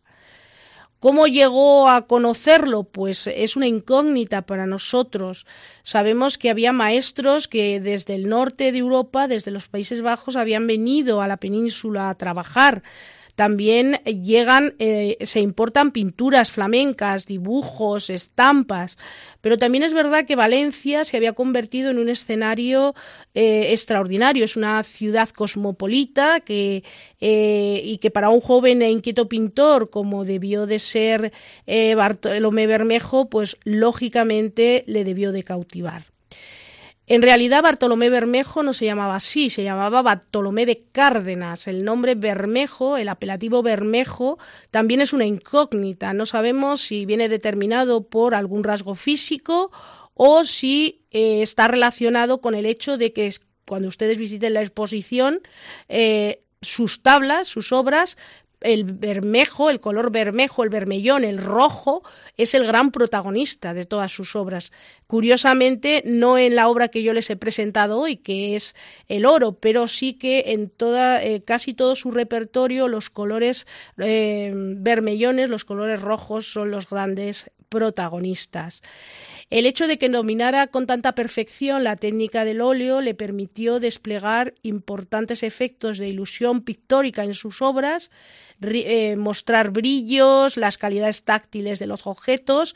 [1.03, 2.83] ¿Cómo llegó a conocerlo?
[2.83, 5.45] Pues es una incógnita para nosotros.
[5.83, 10.65] Sabemos que había maestros que desde el norte de Europa, desde los Países Bajos, habían
[10.65, 12.83] venido a la península a trabajar.
[13.35, 18.97] También llegan, eh, se importan pinturas flamencas, dibujos, estampas,
[19.41, 22.93] pero también es verdad que Valencia se había convertido en un escenario
[23.33, 24.45] eh, extraordinario.
[24.45, 26.83] Es una ciudad cosmopolita que,
[27.19, 31.33] eh, y que para un joven e inquieto pintor como debió de ser
[31.95, 36.12] Bartolomé Bermejo, pues lógicamente le debió de cautivar.
[37.05, 41.67] En realidad Bartolomé Bermejo no se llamaba así, se llamaba Bartolomé de Cárdenas.
[41.67, 44.39] El nombre Bermejo, el apelativo Bermejo,
[44.71, 46.13] también es una incógnita.
[46.13, 49.69] No sabemos si viene determinado por algún rasgo físico
[50.13, 53.29] o si eh, está relacionado con el hecho de que
[53.65, 55.41] cuando ustedes visiten la exposición,
[55.89, 58.17] eh, sus tablas, sus obras,
[58.63, 62.03] el bermejo, el color bermejo, el vermellón, el rojo,
[62.37, 64.71] es el gran protagonista de todas sus obras.
[65.07, 68.75] Curiosamente, no en la obra que yo les he presentado hoy, que es
[69.07, 74.51] el oro, pero sí que en toda, eh, casi todo su repertorio los colores eh,
[74.55, 78.83] vermellones, los colores rojos son los grandes protagonistas.
[79.49, 84.53] El hecho de que dominara con tanta perfección la técnica del óleo le permitió desplegar
[84.61, 88.11] importantes efectos de ilusión pictórica en sus obras,
[88.61, 92.75] eh, mostrar brillos, las calidades táctiles de los objetos,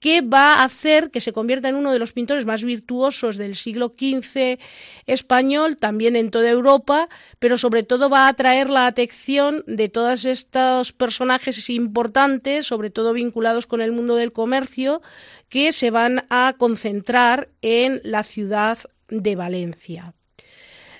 [0.00, 3.54] que va a hacer que se convierta en uno de los pintores más virtuosos del
[3.54, 4.58] siglo XV
[5.06, 10.24] español, también en toda Europa, pero sobre todo va a atraer la atención de todos
[10.24, 15.02] estos personajes importantes, sobre todo vinculados con el mundo del comercio,
[15.50, 18.78] que se van a concentrar en la ciudad
[19.08, 20.14] de Valencia.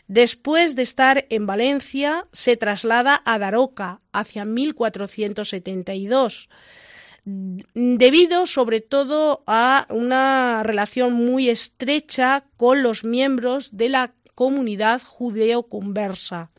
[0.09, 6.49] Después de estar en Valencia, se traslada a Daroca hacia 1472
[7.25, 16.51] debido sobre todo a una relación muy estrecha con los miembros de la comunidad judeo-conversa.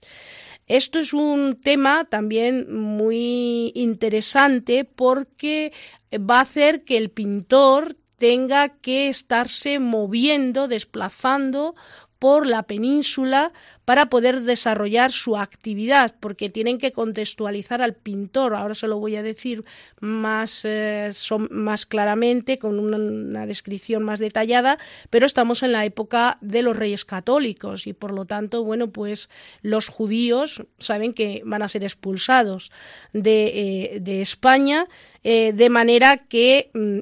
[0.68, 5.74] Esto es un tema también muy interesante porque
[6.14, 11.76] va a hacer que el pintor tenga que estarse moviendo, desplazando
[12.22, 13.52] por la península
[13.84, 18.54] para poder desarrollar su actividad, porque tienen que contextualizar al pintor.
[18.54, 19.66] Ahora se lo voy a decir
[20.02, 21.10] más, eh,
[21.50, 24.78] más claramente, con una, descripción más detallada,
[25.10, 29.32] pero estamos en la época de los reyes católicos y por lo tanto, bueno, pues
[29.64, 32.72] los judíos saben que van a ser expulsados
[33.14, 34.86] de, eh, España,
[35.24, 37.00] eh, de manera que mm,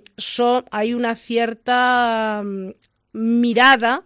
[0.72, 2.70] hay una cierta mm,
[3.12, 4.06] mirada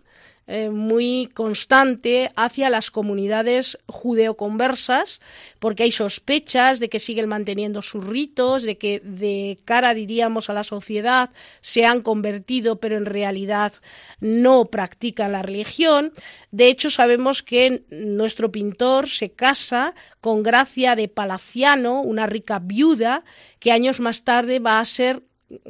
[0.56, 5.20] eh, muy constante hacia las comunidades judeoconversas,
[5.58, 10.54] porque hay sospechas de que siguen manteniendo sus ritos, de que de cara, diríamos, a
[10.54, 11.32] la sociedad
[11.62, 13.74] se han convertido, pero en realidad
[14.20, 16.14] no practican la religión.
[16.52, 23.24] De hecho, sabemos que nuestro pintor se casa con Gracia de Palaciano, una rica viuda,
[23.58, 25.24] que años más tarde va a ser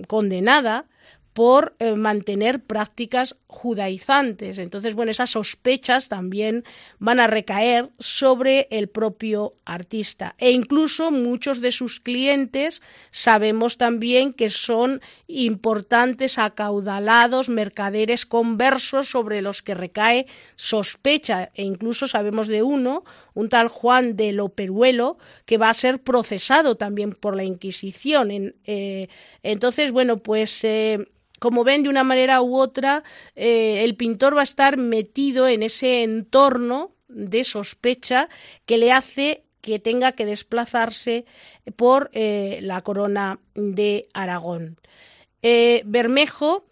[0.07, 0.87] condenada
[1.33, 4.57] por eh, mantener prácticas judaizantes.
[4.57, 6.63] Entonces, bueno, esas sospechas también
[6.97, 10.35] van a recaer sobre el propio artista.
[10.39, 12.81] E incluso muchos de sus clientes
[13.11, 20.25] sabemos también que son importantes, acaudalados, mercaderes conversos sobre los que recae
[20.55, 21.51] sospecha.
[21.53, 23.03] E incluso sabemos de uno,
[23.35, 28.31] un tal Juan de Loperuelo, que va a ser procesado también por la Inquisición.
[28.65, 29.07] Eh,
[29.43, 31.07] entonces, bueno, pues eh,
[31.43, 33.03] como ven, de una manera u otra,
[33.35, 38.29] eh, el pintor va a estar metido en ese entorno de sospecha
[38.65, 41.25] que le hace que tenga que desplazarse
[41.75, 44.79] por eh, la corona de Aragón.
[45.41, 46.65] Eh, Bermejo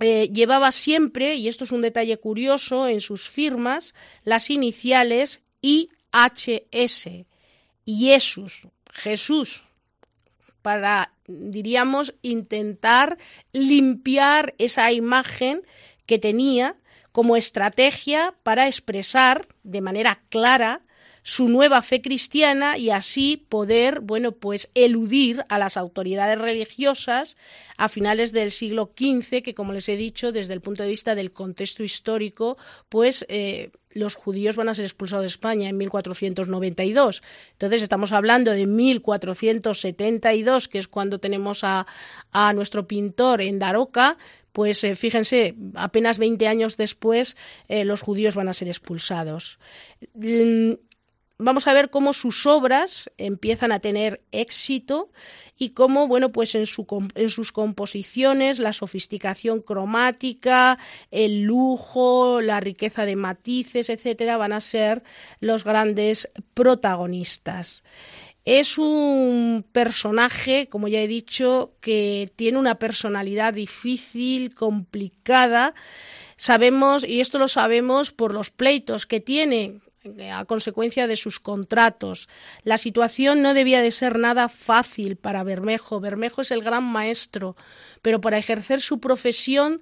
[0.00, 7.26] llevaba siempre, y esto es un detalle curioso, en sus firmas las iniciales IHS,
[7.84, 9.64] Jesús, Jesús,
[10.62, 13.18] para, diríamos, intentar
[13.52, 15.62] limpiar esa imagen
[16.06, 16.76] que tenía
[17.12, 20.82] como estrategia para expresar de manera clara
[21.22, 27.36] su nueva fe cristiana y así poder, bueno, pues eludir a las autoridades religiosas
[27.76, 31.14] a finales del siglo XV, que como les he dicho, desde el punto de vista
[31.14, 32.56] del contexto histórico,
[32.88, 37.22] pues eh, los judíos van a ser expulsados de España en 1492.
[37.52, 41.86] Entonces estamos hablando de 1472, que es cuando tenemos a,
[42.32, 44.16] a nuestro pintor en Daroca,
[44.52, 47.36] pues eh, fíjense, apenas 20 años después
[47.68, 49.58] eh, los judíos van a ser expulsados.
[50.14, 50.72] Mm,
[51.38, 55.10] vamos a ver cómo sus obras empiezan a tener éxito
[55.56, 56.64] y cómo, bueno, pues en,
[57.14, 60.78] en, sus composiciones la sofisticación cromática,
[61.10, 65.02] el lujo, la riqueza de matices, etcétera, van a ser
[65.40, 67.84] los grandes protagonistas.
[68.44, 75.74] Es un personaje, como ya he dicho, que tiene una personalidad difícil, complicada.
[76.36, 79.78] Sabemos, y esto lo sabemos por los pleitos que tiene
[80.32, 82.28] a consecuencia de sus contratos.
[82.64, 86.00] La situación no debía de ser nada fácil para Bermejo.
[86.00, 87.56] Bermejo es el gran maestro,
[88.02, 89.80] pero para ejercer su profesión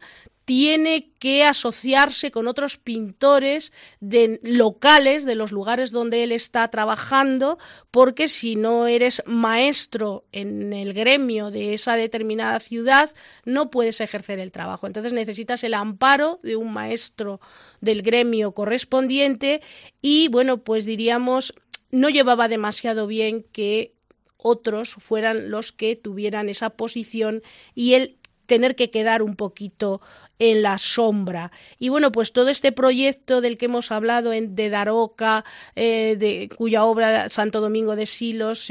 [0.51, 7.57] tiene que asociarse con otros pintores de, locales de los lugares donde él está trabajando,
[7.93, 13.11] porque si no eres maestro en el gremio de esa determinada ciudad,
[13.45, 14.89] no puedes ejercer el trabajo.
[14.89, 17.41] Entonces necesitas el amparo de un maestro
[17.81, 19.61] del gremio correspondiente
[20.03, 21.55] y, bueno, pues diríamos,
[21.93, 23.95] no llevaba demasiado bien que
[24.37, 27.41] otros fueran los que tuvieran esa posición
[27.73, 28.17] y él
[28.51, 30.01] tener que quedar un poquito
[30.41, 31.53] en la sombra.
[31.79, 35.45] Y bueno, pues todo este proyecto del que hemos hablado en, de Daroca,
[35.77, 38.71] eh, de, cuya obra Santo Domingo de Silos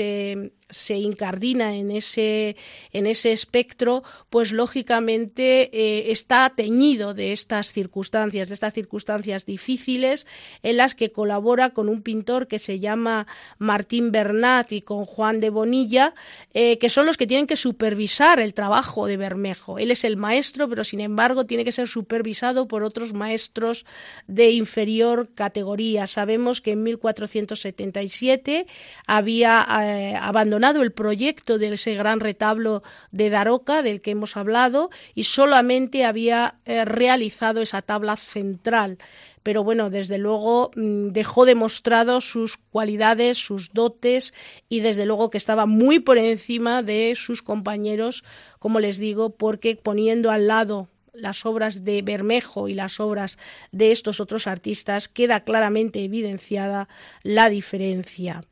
[0.70, 2.56] se incardina en ese,
[2.92, 10.28] en ese espectro, pues lógicamente eh, está teñido de estas circunstancias, de estas circunstancias difíciles
[10.62, 13.26] en las que colabora con un pintor que se llama
[13.58, 16.14] Martín Bernat y con Juan de Bonilla,
[16.54, 19.80] eh, que son los que tienen que supervisar el trabajo de Bermejo.
[19.80, 23.86] Él es el maestro, pero sin embargo tiene que ser supervisado por otros maestros
[24.28, 26.08] de inferior categoría.
[26.08, 28.68] Sabemos que en 1477
[29.08, 34.90] había eh, abandonado el proyecto de ese gran retablo de Daroca del que hemos hablado
[35.16, 38.98] y solamente había eh, realizado esa tabla central
[39.44, 44.34] pero bueno, desde luego mm, dejó demostrado sus cualidades, sus dotes
[44.68, 48.24] y desde luego que estaba muy por encima de sus compañeros,
[48.60, 50.88] como les digo, porque poniendo al lado
[51.20, 53.38] las obras de Bermejo y las obras
[53.72, 56.88] de estos otros artistas, queda claramente evidenciada
[57.24, 58.44] la diferencia.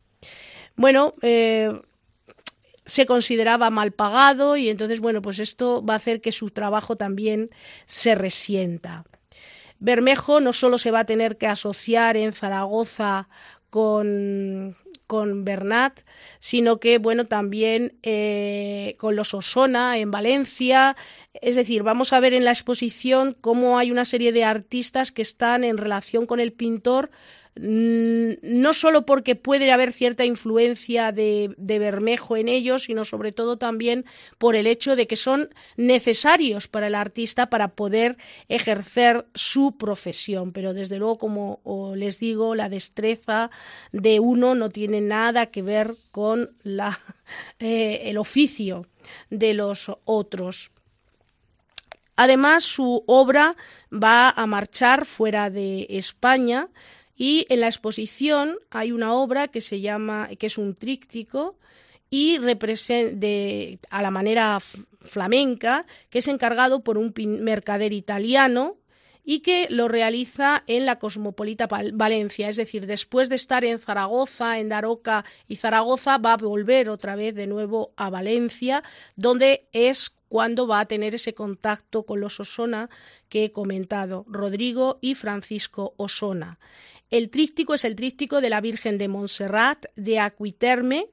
[0.76, 1.72] Bueno, eh,
[2.86, 6.96] se consideraba mal pagado y entonces, bueno, pues esto va a hacer que su trabajo
[6.96, 7.50] también
[7.86, 9.04] se resienta.
[9.80, 13.28] Bermejo no solo se va a tener que asociar en Zaragoza
[13.78, 14.76] con,
[15.06, 16.00] con Bernat,
[16.40, 20.96] sino que bueno también eh, con los Osona en Valencia.
[21.32, 25.22] Es decir, vamos a ver en la exposición cómo hay una serie de artistas que
[25.22, 27.12] están en relación con el pintor
[27.60, 34.06] no solo porque puede haber cierta influencia de, Bermejo en ellos, sino sobre todo también
[34.38, 38.18] por el hecho de que son necesarios para el artista para poder
[38.50, 40.52] ejercer su profesión.
[40.52, 43.50] Pero desde luego, como les digo, la destreza
[43.92, 47.00] de uno no tiene nada que ver con la,
[47.60, 48.86] eh, el oficio
[49.30, 50.72] de los otros.
[52.20, 53.56] Además, su obra
[53.94, 56.68] va a marchar fuera de España
[57.18, 61.58] y en la exposición hay una obra que se llama, que es un tríptico
[62.10, 62.38] y
[63.16, 64.60] de, a la manera
[65.02, 68.78] flamenca, que es encargado por un mercader italiano
[69.30, 74.58] y que lo realiza en la Cosmopolita Valencia, es decir, después de estar en Zaragoza,
[74.58, 78.84] en Daroca y Zaragoza, va a volver otra vez de nuevo a Valencia,
[79.18, 82.90] donde es cuando va a tener ese contacto con los Osona
[83.28, 86.58] que he comentado, Rodrigo y Francisco Osona.
[87.10, 91.10] El tríptico es el tríptico de la Virgen de Montserrat de Aquiterme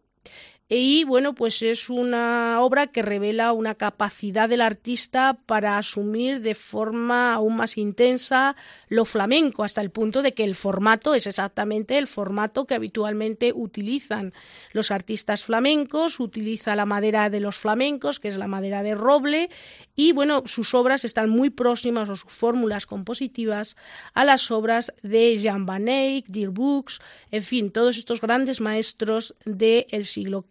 [0.66, 6.54] y bueno, pues es una obra que revela una capacidad del artista para asumir de
[6.54, 8.56] forma aún más intensa
[8.88, 13.52] lo flamenco, hasta el punto de que el formato es exactamente el formato que habitualmente
[13.54, 14.32] utilizan
[14.72, 19.50] los artistas flamencos, utiliza la madera de los flamencos, que es la madera de roble,
[19.94, 23.76] y bueno, sus obras están muy próximas o sus fórmulas compositivas
[24.14, 27.00] a las obras de Jean Van Eyck, Books,
[27.30, 30.46] en fin, todos estos grandes maestros del siglo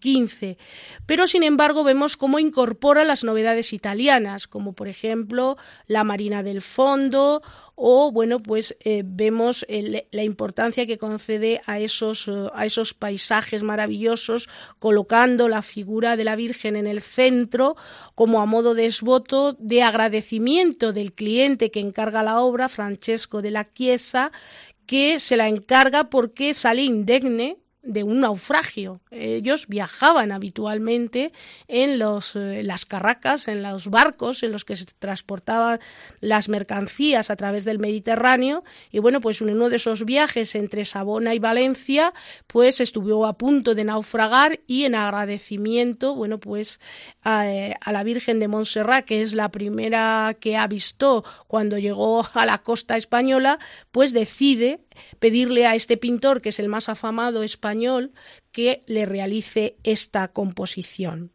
[1.05, 6.61] pero sin embargo vemos cómo incorpora las novedades italianas, como por ejemplo la Marina del
[6.61, 7.41] Fondo
[7.75, 9.65] o bueno pues eh, vemos
[10.11, 14.47] la importancia que concede a esos, eh, a esos paisajes maravillosos
[14.79, 17.75] colocando la figura de la Virgen en el centro
[18.15, 18.83] como a modo de
[19.59, 24.31] de agradecimiento del cliente que encarga la obra Francesco de la Chiesa
[24.85, 29.01] que se la encarga porque sale indegne de un naufragio.
[29.11, 31.33] Ellos viajaban habitualmente
[31.67, 35.79] en los, eh, las carracas, en los barcos en los que se transportaban
[36.21, 40.85] las mercancías a través del Mediterráneo y bueno, pues en uno de esos viajes entre
[40.85, 42.13] Sabona y Valencia,
[42.47, 46.79] pues estuvo a punto de naufragar y en agradecimiento, bueno, pues
[47.21, 52.25] a, eh, a la Virgen de Montserrat, que es la primera que avistó cuando llegó
[52.33, 53.59] a la costa española,
[53.91, 54.79] pues decide
[55.19, 58.11] pedirle a este pintor, que es el más afamado español,
[58.51, 61.31] que le realice esta composición.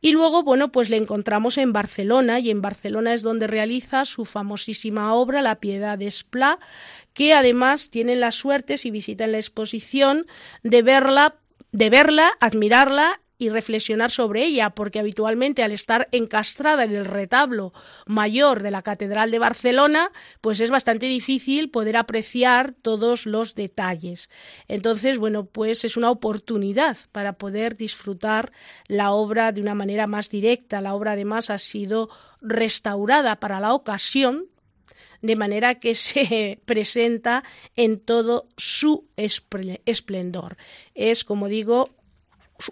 [0.00, 4.24] Y luego, bueno, pues le encontramos en Barcelona, y en Barcelona es donde realiza su
[4.24, 6.58] famosísima obra La Piedad de Esplá,
[7.14, 10.26] que además tienen la suerte, si visitan la exposición,
[10.62, 11.36] de verla,
[11.72, 17.72] de verla, admirarla y reflexionar sobre ella, porque habitualmente al estar encastrada en el retablo
[18.06, 20.10] mayor de la Catedral de Barcelona,
[20.40, 24.28] pues es bastante difícil poder apreciar todos los detalles.
[24.66, 28.52] Entonces, bueno, pues es una oportunidad para poder disfrutar
[28.88, 30.80] la obra de una manera más directa.
[30.80, 32.08] La obra además ha sido
[32.40, 34.46] restaurada para la ocasión,
[35.22, 37.44] de manera que se presenta
[37.76, 40.56] en todo su esplendor.
[40.94, 41.88] Es, como digo,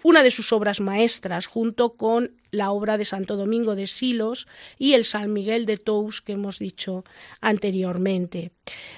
[0.03, 4.93] una de sus obras maestras, junto con la obra de Santo Domingo de Silos y
[4.93, 7.03] el San Miguel de Tous que hemos dicho
[7.41, 8.51] anteriormente.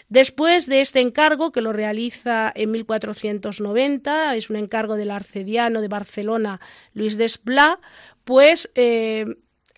[0.08, 5.88] Después de este encargo, que lo realiza en 1490, es un encargo del arcediano de
[5.88, 6.60] Barcelona,
[6.94, 7.80] Luis Desplá,
[8.24, 9.26] pues eh,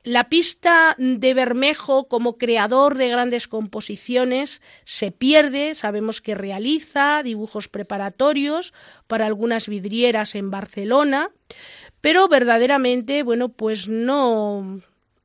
[0.03, 7.67] la pista de Bermejo como creador de grandes composiciones se pierde, sabemos que realiza dibujos
[7.67, 8.73] preparatorios
[9.07, 11.29] para algunas vidrieras en Barcelona,
[12.01, 14.81] pero verdaderamente, bueno, pues no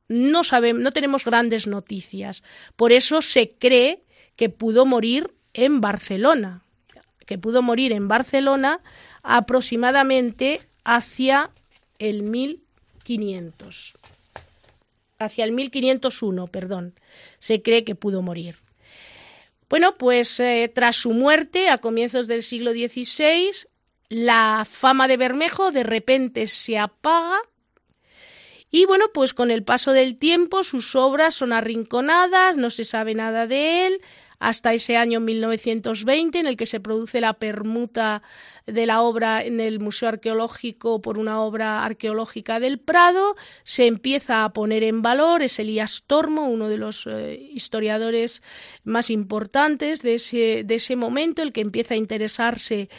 [0.09, 2.43] no sabemos, no tenemos grandes noticias.
[2.75, 4.03] Por eso se cree
[4.35, 6.61] que pudo morir en Barcelona,
[7.25, 8.79] que pudo morir en Barcelona
[9.23, 11.49] aproximadamente hacia
[11.97, 13.95] el 1500
[15.19, 16.93] hacia el 1501, perdón,
[17.39, 18.55] se cree que pudo morir.
[19.69, 23.51] Bueno, pues eh, tras su muerte, a comienzos del siglo XVI,
[24.09, 27.41] la fama de Bermejo de repente se apaga
[28.69, 33.15] y bueno, pues con el paso del tiempo sus obras son arrinconadas, no se sabe
[33.15, 34.01] nada de él,
[34.39, 38.21] hasta ese año 1920 en el que se produce la permuta
[38.65, 44.43] de la obra en el Museo Arqueológico por una obra arqueológica del Prado, se empieza
[44.43, 48.43] a poner en valor, es Elías Tormo, uno de los eh, historiadores
[48.83, 52.89] más importantes de ese, de ese momento, el que empieza a interesarse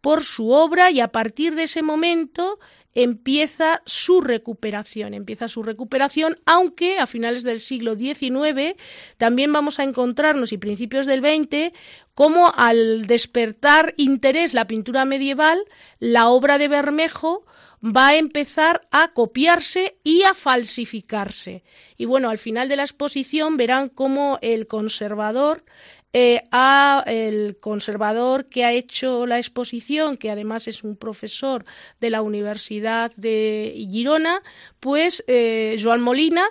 [0.00, 2.58] por su obra y a partir de ese momento
[2.98, 8.74] empieza su recuperación, empieza su recuperación, aunque a finales del siglo XIX
[9.18, 11.72] también vamos a encontrarnos y principios del XX
[12.14, 15.62] como al despertar interés la pintura medieval,
[16.00, 17.46] la obra de Bermejo
[17.80, 21.62] va a empezar a copiarse y a falsificarse.
[21.96, 25.64] Y bueno, al final de la exposición verán cómo el conservador
[26.12, 31.64] eh, a el conservador que ha hecho la exposición, que además es un profesor
[32.00, 34.42] de la Universidad de Girona,
[34.80, 36.44] pues eh, Joan Molina,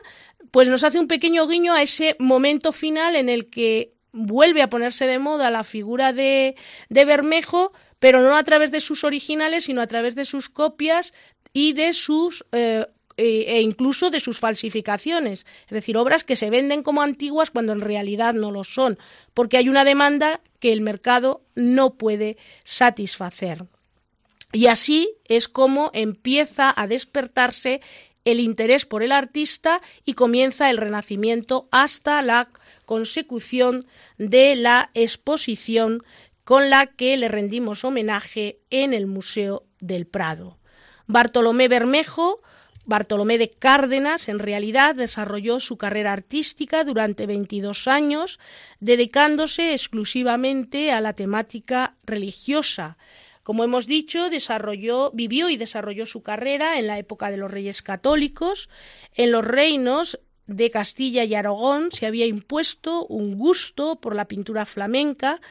[0.52, 4.70] pues nos hace un pequeño guiño a ese momento final en el que vuelve a
[4.70, 6.56] ponerse de moda la figura de,
[6.90, 11.14] de Bermejo, pero no a través de sus originales, sino a través de sus copias
[11.54, 12.86] y de sus eh,
[13.18, 17.82] e incluso de sus falsificaciones, es decir, obras que se venden como antiguas cuando en
[17.82, 19.00] realidad no lo son,
[19.34, 23.66] porque hay una demanda que el mercado no puede satisfacer.
[24.54, 27.82] Y así es como empieza a despertarse
[28.24, 32.50] el interés por el artista y comienza el renacimiento hasta la
[32.86, 33.88] consecución
[34.18, 36.04] de la exposición
[36.44, 40.58] con la que le rendimos homenaje en el Museo del Prado.
[41.06, 42.42] Bartolomé Bermejo
[42.88, 48.40] Bartolomé de Cárdenas, en realidad, desarrolló su carrera artística durante 22 años,
[48.80, 52.98] dedicándose exclusivamente a la temática religiosa.
[53.44, 57.82] Como hemos dicho, desarrolló, vivió y desarrolló su carrera en la época de los reyes
[57.82, 58.70] católicos.
[59.14, 64.66] En los reinos de Castilla y Aragón se había impuesto un gusto por la pintura
[64.66, 65.42] flamenca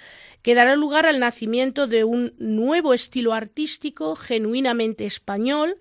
[0.42, 5.76] que dará lugar al nacimiento de un nuevo estilo artístico genuinamente español,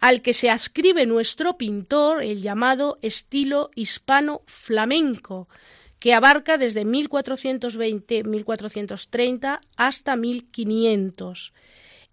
[0.00, 5.48] al que se ascribe nuestro pintor el llamado estilo hispano flamenco,
[5.98, 11.52] que abarca desde 1420-1430 hasta 1500.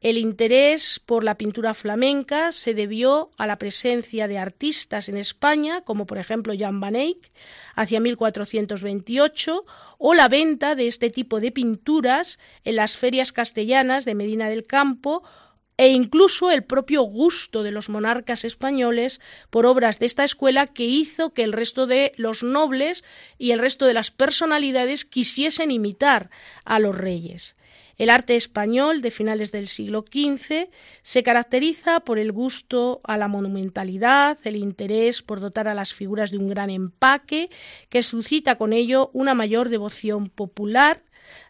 [0.03, 5.79] El interés por la pintura flamenca se debió a la presencia de artistas en España,
[5.81, 7.31] como por ejemplo Jan van Eyck,
[7.73, 9.65] hacia 1428,
[9.97, 14.65] o la venta de este tipo de pinturas en las ferias castellanas de Medina del
[14.65, 15.23] Campo
[15.77, 19.19] e incluso el propio gusto de los monarcas españoles
[19.49, 23.03] por obras de esta escuela que hizo que el resto de los nobles
[23.37, 26.29] y el resto de las personalidades quisiesen imitar
[26.63, 27.55] a los reyes.
[27.97, 30.69] El arte español de finales del siglo XV
[31.03, 36.31] se caracteriza por el gusto a la monumentalidad, el interés por dotar a las figuras
[36.31, 37.49] de un gran empaque,
[37.89, 41.03] que suscita con ello una mayor devoción popular.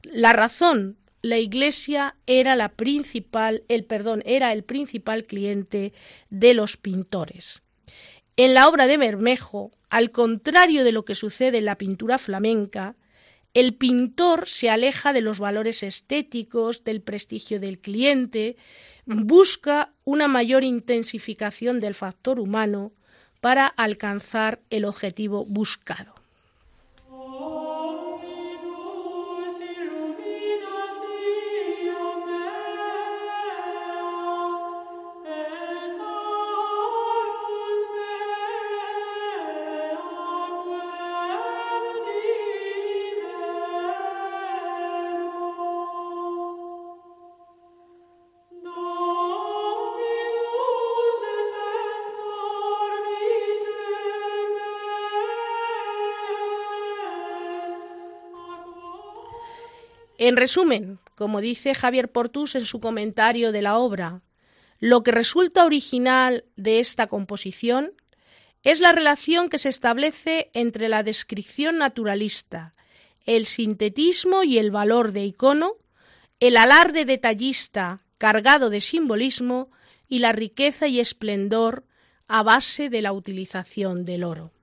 [0.04, 5.94] La razón la Iglesia era la principal, el perdón, era el principal cliente
[6.30, 7.64] de los pintores.
[8.36, 12.98] En la obra de Bermejo, al contrario de lo que sucede en la pintura flamenca,
[13.54, 18.58] el pintor se aleja de los valores estéticos, del prestigio del cliente,
[19.06, 22.92] busca una mayor intensificación del factor humano
[23.40, 26.12] para alcanzar el objetivo buscado.
[60.26, 64.22] En resumen, como dice Javier Portus en su comentario de la obra,
[64.80, 67.92] lo que resulta original de esta composición
[68.64, 72.74] es la relación que se establece entre la descripción naturalista,
[73.26, 75.74] el sintetismo y el valor de icono,
[76.40, 79.72] el alarde detallista cargado de simbolismo
[80.08, 81.84] y la riqueza y esplendor
[82.30, 84.54] a base de la utilización del oro.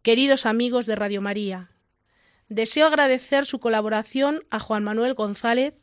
[0.00, 1.71] Queridos amigos de Radio María,
[2.54, 5.74] deseo agradecer su colaboración a Juan Manuel González,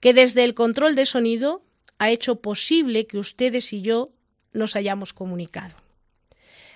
[0.00, 1.64] que desde el control de sonido
[1.98, 4.10] ha hecho posible que ustedes y yo
[4.52, 5.76] nos hayamos comunicado.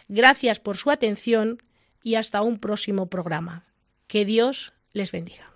[0.09, 1.63] Gracias por su atención
[2.03, 3.65] y hasta un próximo programa.
[4.07, 5.56] Que Dios les bendiga.